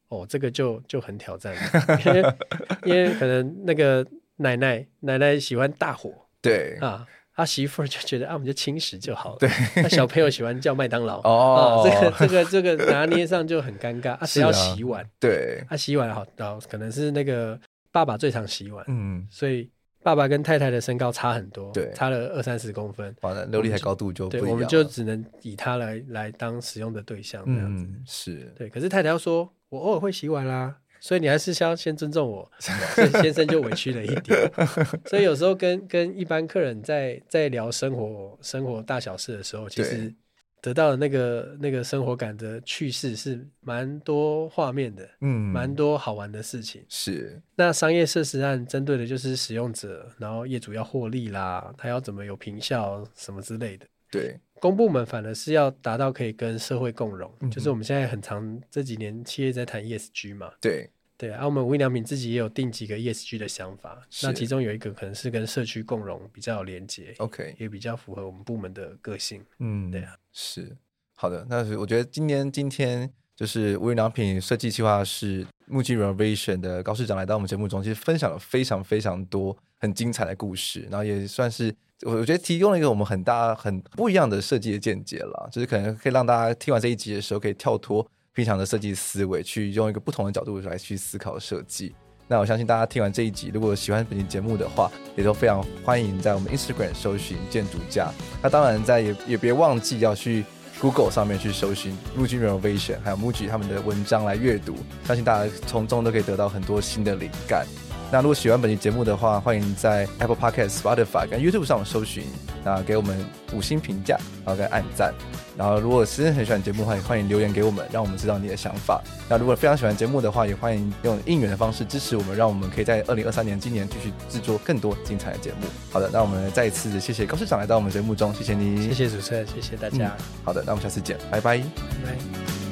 [0.10, 2.36] 哦，这个就就很挑战了， 因为
[2.84, 6.26] 因为可能那个奶奶奶奶喜欢大火。
[6.42, 9.38] 对啊，他媳妇就觉得啊，我们就轻食就好了。
[9.40, 14.26] 对，那小朋友喜欢叫麦当劳 哦，这个这个这个拿捏上就很尴尬啊。
[14.28, 15.06] 谁要洗碗？
[15.20, 16.26] 对，他洗碗好，
[16.70, 17.60] 可能是那个
[17.92, 19.70] 爸爸最常洗碗，嗯，所以
[20.04, 28.70] 爸爸跟太太的身高差很多，对，差了二三十公分，完了，琉璃台高度就对，我们就只能以他来来当使用的对象这样子，是对。
[28.70, 30.76] 可是太太要说，我偶尔会洗碗啦。
[31.00, 34.52] 所以你还是先先尊重我，所以先生就委屈了一点。
[35.10, 40.14] 所以有时候跟跟一般客人在在聊生活生活大小事的时候，其实
[40.62, 46.84] 得到的那个那个生活感的趣事是蛮多画面的，嗯，蛮多好玩的事情。
[46.90, 47.42] 是。
[47.56, 53.86] 那商业设施案针对的就是使用者，然后业主要获利啦，他要怎么有平效什么之类的。
[54.12, 54.40] 对。
[54.60, 60.52] 公部门反而是要达到可以跟社会共融，嗯、就是我们现在很常这几年企业在谈 ESG 嘛。
[60.60, 69.42] 对对啊，我们无印良品自己也有定几个 ESG 的想法，那其中有一个可能是跟社区共融比较有连接，OK，也比较符合我们部门的个性。
[69.60, 70.76] 嗯，对啊，是
[71.16, 71.46] 好的。
[71.50, 81.74] 那是我觉得今年今天就是无印良品设计计划是木具 Renovation 的高市长来到我们节目中，其实分享了非常非常多很精彩的故事，然后也算是。
[82.06, 91.94] 我我觉得提供了一个我们很大很不一样的设计的见解了，就是可能可以让大家听完这一集的时候，可以跳脱平常的设计思维，去用一个不同的角度来去思考设计。
[92.28, 98.12] 那我相信大家听完这一集，如果喜欢本期节目的话，也都非常欢迎在我们 Instagram 搜寻建筑家。
[98.42, 100.46] 那当然在也也别忘记要去
[100.80, 104.76] Google 上面去搜寻 Muji Renovation 还有 Muji 他们的文章来阅读，
[105.06, 107.66] 相信大家从中都可以得到很多新的灵感。
[108.12, 112.24] 那如果喜欢本期节目的话，欢迎在 Apple Podcast、Spotify 跟 YouTube 上搜寻，
[112.64, 115.14] 那给我们五星评价，然后跟按赞。
[115.56, 119.00] 然后如果真的很喜欢节目的话，也欢迎留言给我们，让我们知道你的想法。
[119.30, 125.68] 那如果非常喜欢节目的话，也欢迎用应援的方式支持我们，让我们可以在二零二三年今年继续制作更多精彩的节目。
[125.92, 130.16] 好的，那我们再一次谢谢高市长来到我们节目中，谢谢你，谢谢主持人，谢谢大家。
[130.44, 131.40] 好的，那我们下次见，拜。
[131.40, 132.69] 拜拜。